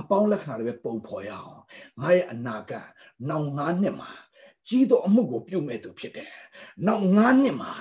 [0.00, 1.52] အပေါင်းလက္ခဏာတွေပဲပုံဖော်ရအောင်
[2.00, 2.86] ငါရဲ့အနာဂတ်
[3.28, 4.10] နောက်၅နှစ်မှာ
[4.68, 6.30] ကြီးသောအမှုကိုပြုမဲ့သူဖြစ်တယ်။
[6.86, 7.72] နောက်၅နှစ်မှာ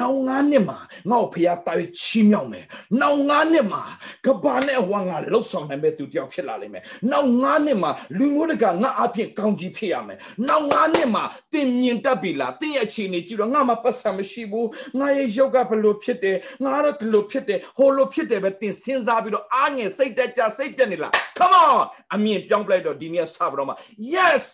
[0.00, 0.78] နောက်၅နှစ်မှာ
[1.10, 2.64] ငါ့ကိုဖျားတာ၍ချီးမြှောက်မယ်။
[3.00, 3.82] နောက်၅နှစ်မှာ
[4.26, 10.18] ကဘာနဲ့ဝါငါလှုပ်ဆောင်နိုင်မဲ့သူတယောက်ဖြစ်လာလိမ့်မယ်။နောက်၅နှစ်မှာလူမျိုးတကငါအဖြစ်ကောင်းကြီးဖြစ်ရမယ်။
[10.48, 14.66] နောက်၅နှစ်မှာတင်မြင်တတ်ပြီလား။တင်ရဲ့အခြေအနေကြည့်တော့ငါမှပတ်စံမရှိဘူး။
[14.98, 21.74] ငါရဲ့ရုပ်ကဘလို့ဖြစ်တယ်။ငါတော့ဒီလိုဖြစ်တယ်။ဟိုလိုဖြစ်တယ်ပဲတင်စဉ်းစားပြီးတော့အားငယ်စိတ်တက်ကြစိတ်ပြက်နေလား။ Come on
[22.14, 23.74] အမြင်ပြောင်းပလိုက်တော့ဒီနေ့စပါတော့မှ
[24.14, 24.46] yes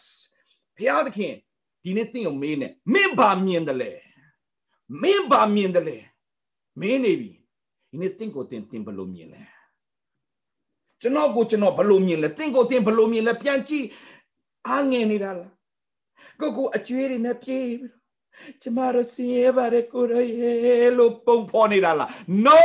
[0.76, 1.34] ဘုရားသခင်
[1.82, 3.90] ဒီနေ့သင်ကိုမေးနေမင်းဘာမြင်တယ်လဲ
[5.02, 5.96] မင်းဘာမြင်တယ်လဲ
[6.80, 7.30] မင်းနေပြီ
[7.90, 9.42] ဒီနေ့သင်ကိုသင်သင်ဘယ်လိုမြင်လဲ
[11.00, 13.86] ကျွန်တော်ကိုကျွန်တော်ဘယ်လိုမြင်လဲသင်ကိုသင်ဘယ်လိုမြင်လဲပြန်ကြည့်
[14.68, 15.52] အားငယ်နေတာလား
[16.40, 17.98] ကိုကိုအကျွေးတွေနဲ့ပြေးပြီးတော့
[18.62, 22.10] ကျမတို့စင်ရဲပါတယ်ကိုရရဲ့လို့ပုံဖော်နေတာလား
[22.46, 22.60] no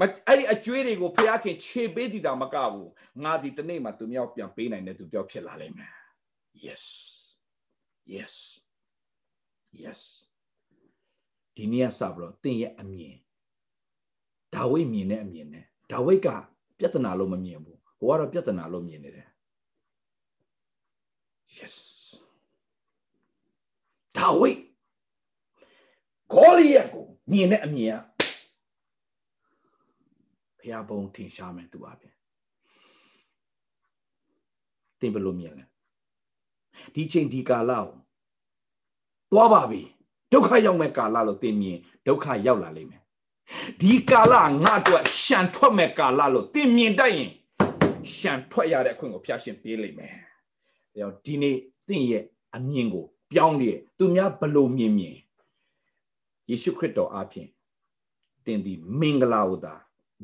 [0.00, 2.90] မအဲ့ဒီအကျွေးတွေကိုဖះခင်ခြေပေးတည်တာမကဘူး
[3.24, 5.92] ငါဒီတနေ့မှသူမြောက်ပြန်ပေးနိုင်တဲ့သူတယောက်ဖြစ်လာလိမ့်မယ်
[6.66, 6.84] yes
[8.12, 8.34] yes
[9.82, 10.00] yes
[11.56, 13.16] ဒီနေ့စပြီးတော့သင်ရဲ့အမြင်
[14.54, 16.28] ဒါဝိမြင်တဲ့အမြင်နဲ့ဒါဝိက
[16.78, 19.28] ပြဿနာလို့မမြင်ဘူးဟိုကတော့ပြဿနာလို့မြင်နေတယ်
[21.56, 21.76] yes
[24.16, 24.50] ဒါဝိ
[26.32, 28.02] ဂေါလိယက်ကိုမြင်တဲ့အမြင်က
[30.60, 32.08] ဖျားပုံထင်ရှားမယ်သူပါပဲ
[35.00, 35.64] တင်ဘယ်လိုမြင်လဲ
[36.94, 37.86] ဒီချိန်ဒီကာလကို
[39.30, 39.82] သွားပါပြီ
[40.32, 43.02] ဒုက္ခရောက်မဲ့ကာလလို့သင်မြင်ဒုက္ခရောက်လာလိမ့်မယ်
[43.80, 47.30] ဒီကာလငါတို့ရှံထွက်မဲ့ကာလလို့သင်မြင်တတ်ရင်
[48.16, 50.24] ရှံထွက်ရတဲ့အခွင့်ကိုဖျားရှင်ပေးလိမ့်မယ်ဒါ
[50.96, 51.56] ကြောင့်ဒီနေ့
[51.88, 52.24] သင်ရဲ့
[52.56, 55.16] အမြင်ကိုပြောင်းလေသူများဘလို့မြင်မြင်
[56.50, 57.48] ယေရှုခရစ်တော်အားဖြင့်
[58.44, 59.74] သင်ဒီမင်္ဂလာကိုသာ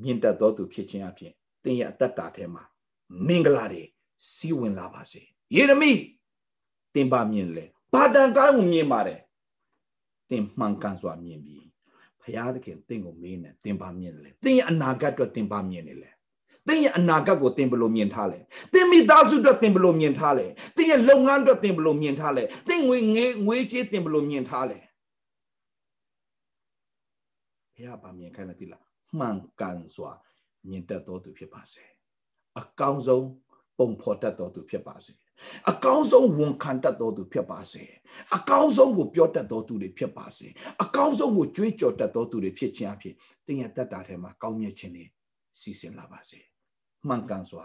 [0.03, 2.65] မြင်တတ်တော်သူဖြစ်ခြင်းအပြင်သင်ရဲ့အသက်တာထဲမှာ
[3.27, 3.83] မင်္ဂလာတွေ
[4.33, 5.23] စီးဝင်လာပါစေ
[5.57, 5.93] ယေရမိ
[6.95, 9.21] တင်ပါမြင်လေဘာတန်ကောင်းကိုမြင်ပါတယ်
[10.31, 11.65] တင်မှန်ကန်စွာမြင်ပြီး
[12.21, 16.11] ဘုရားသခင်တင့်ကိုမေးနေတင်ပါမြင်လေတင်ရဲ့အနာဂတ်အတွက်တင်ပါမြင်နေလေ
[16.67, 18.39] တင်ရဲ့အနာဂတ်ကိုတင်ဘလို့မြင်ထားလဲ
[18.73, 24.79] တင်မိသားစုအတွက်တင်ဘလို့မြင်ထားလဲတင်ရဲ့လုပ်ငန်းအတွက်တင်ဘလို့မြင်ထားလဲတင်ငွေငွေငွေကြေးတင်ဘလို့မြင်ထားလဲ
[27.75, 28.85] ဘုရားပါမြင်ခိုင်းတယ်တိလား
[29.19, 30.11] မှန်ကန်စွာ
[30.69, 31.85] မြင်တတ်တော်သူဖြစ်ပါစေ
[32.61, 33.27] အကောင်းဆုံး
[33.79, 35.15] ပုံဖော်တတ်တော်သူဖြစ်ပါစေ
[35.71, 37.83] အကောင်းဆုံးဝန်ခံတတ်တော်သူဖြစ်ပါစေ
[38.37, 40.47] အကောင်းဆုံးကိုပြောတတ်တော်သူတွေဖြစ်ပါစေ
[40.83, 43.15] အကောင်းဆုံးကိုကြွေးကြော်တတ်တော်သူတွေဖြစ်ခြင်းအဖြစ်
[43.47, 45.05] တင်ရတတ်တာထဲမှာကောင်းမြတ်ခြင်းတွေ
[45.61, 46.41] စီစဉ်လာပါစေ
[47.09, 47.65] မှန်ကန်စွာ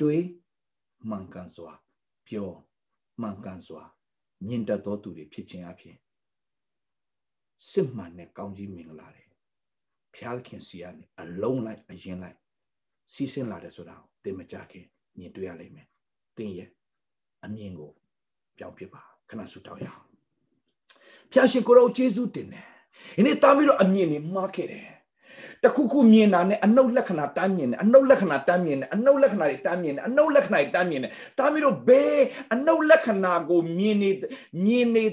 [0.00, 0.24] တွေး
[1.08, 1.72] မှန်ကန်စွာ
[2.26, 2.50] ပြော
[3.20, 3.82] မှန်ကန်စွာ
[4.46, 5.96] မြင်တတ်တော်သူတွေဖြစ်ခြင်းအဖြစ်
[7.70, 9.24] စစ်မှန်တဲ့ကောင်းကြီးမင်္ဂလာတွေ
[10.14, 12.38] ဖျားခင်စီကနေအလုံးလိုက်အရင်လိုက်
[13.12, 14.86] စီးဆင်းလာတယ်ဆိုတာကိုသင်မကြခင်
[15.18, 15.86] မြင်တွေ့ရလိမ့်မယ်
[16.36, 16.68] သင်ရဲ့
[17.44, 17.90] အမြင်ကို
[18.58, 20.04] ပြောင်းပြပါခဏဆုတောင်းရအောင်
[21.32, 22.64] ဖျားရှင်ကိုရောယေရှုတင်တယ်
[23.16, 24.86] ဒီနေ့တားပြီးတော့အမြင်တွေမှားခဲ့တယ်
[25.64, 32.20] တခုခုမြင်တာနဲ့အနှုတ်လက္ခဏာတမ်းမြင်တယ်အနှုတ်လက္ခဏာတမ်းမြင်တယ်အနှုတ်လက္ခဏာတွေတမ်းမြင်တယ်အနှုတ်လက္ခဏာတွေတမ်းမြင်တယ်တားပြီးတော့ဘယ်
[32.52, 34.10] အနှုတ်လက္ခဏာကိုမြင်နေ
[34.64, 35.04] မြင်နေ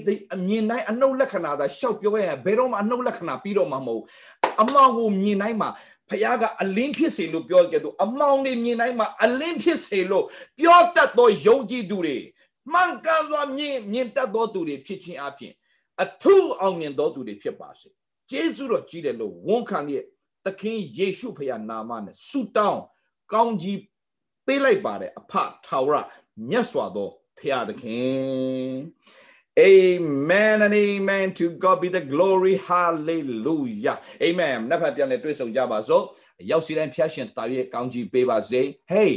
[0.48, 4.02] မြင်တိုင်းအနှုတ်လက္ခဏာသာရှောက်ပြောရရင်ဘယ်တော့မှအနှုတ်လက္ခဏာပြီးတော့မှမဟုတ်
[4.60, 5.70] အမောင်ကိုမြင်တိုင်းမှာ
[6.10, 10.24] ဖခင်ကအလင်းဖြစ်စေလို့ပြောကြတယ်အမောင်တွေမြင်တိုင်းမှာအလင်းဖြစ်စေလို့
[10.58, 12.16] ပြောတတ်သောယုံကြည်သူတွေ
[12.72, 15.52] မှန်ကန်စွာမြင်မြင်တတ်သောသူတွေဖြစ်ခြင်းအပြင်
[16.02, 17.88] အထူးအောင်မြင်သောသူတွေဖြစ်ပါစေ
[18.30, 19.92] ကျေးဇူးတော်ကြီးတယ်လို့ဝန်ခံရ
[20.44, 22.82] သခင်ယေရှုဖခင်နာမနဲ့ဆုတောင်း
[23.32, 23.80] ကောင်းကြီး
[24.46, 25.32] ပေးလိုက်ပါတယ်အဖ
[25.66, 25.96] ထာဝရ
[26.50, 28.76] မြတ်စွာသောဖခင်သခင်
[29.58, 36.04] Amen and amen to God be the glory hallelujah amen နောက်ဖက်ပြန်လဲတွေ့ဆုံကြပါစို့
[36.50, 38.60] ရောက်စီတိုင်းဖျက်ရှင်တာရဲ့ကောင်းကြီးပေးပါစေ
[38.92, 39.12] hey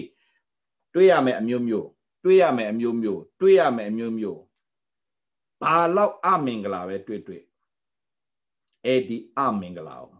[0.94, 1.88] တွေ့ရမယ်အမျိုးမျိုး
[2.24, 4.39] တွေ့ရမယ်အမျိုးမျိုးတွေ့ရမယ်အမျိုးမျိုး
[5.62, 7.44] ဘာလောက်အမင်္ဂလာပဲတွေ့တွေ့
[8.86, 10.20] အဲ့ဒီအမင်္ဂလာကို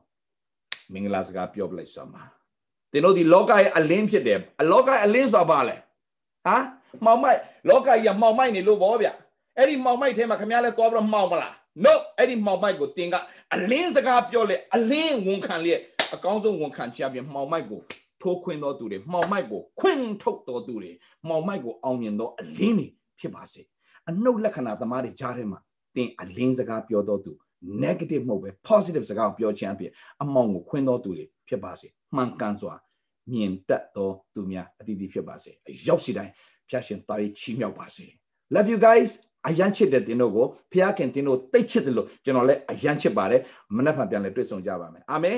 [0.93, 2.24] မင်္ဂလာစကားပြောပလိုက်စမ်းပါ
[2.91, 5.76] သင်တို့ဒီလောကရဲ့အလင်းဖြစ်တယ်အလောကရဲ့အလင်းဆိုတာဘာလဲ
[6.45, 6.57] ဟာ
[7.05, 9.09] မှောင်မိုက်လောကကြီးကမှောင်မိုက်နေလို့ဗောဗျ
[9.58, 13.16] အဲ့ဒီမှောင်မိုက်ထဲမှာခင်ဗျားလဲသွားပြီးတော့မှောင်မလား no အဲ့ဒီမှောင်မိုက်ကိုတင်က
[13.56, 15.74] အလင်းစကားပြောလေအလင်းဝန်ခံလေ
[16.14, 17.82] အကောင်းဆုံးဝန်ခံချပြမှောင်မိုက်ကို
[18.22, 20.91] ထိုးခွင်းတော်သူတွေမှောင်မိုက်ကိုခွင်းထုတ်တော်သူတွေ
[21.28, 22.88] မှောင်မိုက်ကိုအောင်မြင်တော်အလင်းတွေ
[23.20, 23.62] ဖြစ်ပါစေ
[24.10, 25.60] အနှုတ်လက္ခဏာသမားတွေကြားထဲမှာ
[25.95, 27.32] တင်အလင်းစကားပြောတော်သူ
[27.84, 29.91] negative မဟုတ်ပဲ positive စကားကိုပြောခြင်းအဖြစ်
[30.22, 32.74] အမောင်ကိုခွင်းတော်သူတွေဖြစ်ပါစေမှန်ကန်စွာ
[33.32, 36.34] မြင်တတ်သောသူများအတီးတီးဖြစ်ပါစေအရောက်စီတိုင်း
[36.70, 38.06] ဖျားရှင်တာရေးချီးမြှောက်ပါစေ
[38.56, 39.12] love you guys
[39.47, 43.41] အယမ်းချစ်တဲ့တင်တို့ကိုဖျားခင်တင်တို့တိတ်ချစ်တယ်လို့ကျွန်တော်လည်းအယမ်းချစ်ပါတယ်
[43.75, 45.37] မနေ့ကပြန်လဲတွေ့ဆုံကြပါမယ်အာမင်